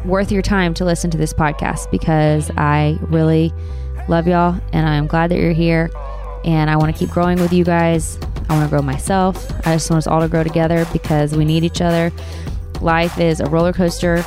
worth 0.05 0.33
your 0.33 0.43
time 0.43 0.75
to 0.75 0.85
listen 0.85 1.11
to 1.11 1.19
this 1.19 1.33
podcast 1.33 1.91
because 1.91 2.51
I 2.57 2.99
really 3.03 3.53
love 4.09 4.27
y'all 4.27 4.59
and 4.73 4.89
I'm 4.89 5.07
glad 5.07 5.31
that 5.31 5.39
you're 5.39 5.53
here 5.53 5.91
and 6.45 6.71
I 6.71 6.77
want 6.77 6.95
to 6.95 6.99
keep 6.99 7.11
growing 7.11 7.41
with 7.41 7.53
you 7.53 7.65
guys. 7.65 8.19
I 8.49 8.55
want 8.55 8.65
to 8.65 8.71
grow 8.71 8.83
myself. 8.83 9.51
I 9.67 9.75
just 9.75 9.91
want 9.91 9.99
us 9.99 10.07
all 10.07 10.21
to 10.21 10.29
grow 10.29 10.43
together 10.43 10.87
because 10.93 11.37
we 11.37 11.45
need 11.45 11.65
each 11.65 11.81
other. 11.81 12.11
Life 12.81 13.19
is 13.19 13.41
a 13.41 13.47
roller 13.47 13.73
coaster. 13.73 14.25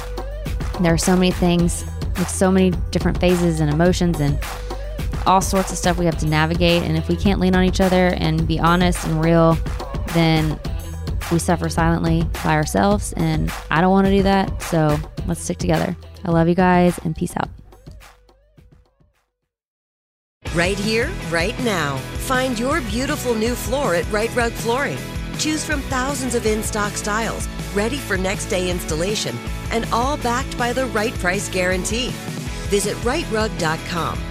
There 0.82 0.93
are 0.93 0.97
so 0.97 1.15
many 1.15 1.32
things 1.32 1.84
with 2.17 2.30
so 2.30 2.51
many 2.51 2.71
different 2.91 3.19
phases 3.19 3.60
and 3.60 3.71
emotions 3.73 4.19
and 4.19 4.39
all 5.25 5.41
sorts 5.41 5.71
of 5.71 5.77
stuff 5.77 5.97
we 5.97 6.05
have 6.05 6.17
to 6.19 6.27
navigate. 6.27 6.84
And 6.84 6.97
if 6.97 7.07
we 7.07 7.15
can't 7.15 7.39
lean 7.39 7.55
on 7.55 7.63
each 7.63 7.81
other 7.81 8.07
and 8.17 8.47
be 8.47 8.60
honest 8.60 9.05
and 9.05 9.23
real, 9.23 9.57
then 10.13 10.60
we 11.31 11.39
suffer 11.39 11.69
silently 11.69 12.23
by 12.43 12.55
ourselves. 12.55 13.13
And 13.13 13.51
I 13.69 13.81
don't 13.81 13.91
want 13.91 14.07
to 14.07 14.12
do 14.12 14.23
that. 14.23 14.62
So 14.63 14.97
let's 15.27 15.41
stick 15.41 15.57
together. 15.57 15.95
I 16.25 16.31
love 16.31 16.47
you 16.47 16.55
guys 16.55 16.97
and 16.99 17.15
peace 17.15 17.36
out. 17.38 17.49
Right 20.53 20.77
here, 20.77 21.10
right 21.29 21.57
now. 21.63 21.97
Find 22.27 22.60
your 22.60 22.81
beautiful 22.81 23.34
new 23.34 23.55
floor 23.55 23.95
at 23.95 24.10
Rite 24.12 24.36
Rug 24.36 24.51
Flooring. 24.51 24.97
Choose 25.38 25.63
from 25.63 25.81
thousands 25.84 26.36
of 26.36 26.45
in 26.45 26.62
stock 26.62 26.91
styles, 26.93 27.47
ready 27.73 27.97
for 27.97 28.17
next 28.17 28.47
day 28.47 28.69
installation, 28.69 29.36
and 29.71 29.88
all 29.93 30.17
backed 30.17 30.57
by 30.57 30.73
the 30.73 30.88
right 30.88 31.13
price 31.15 31.49
guarantee. 31.49 32.10
Visit 32.69 32.95
riterug.com. 32.97 34.30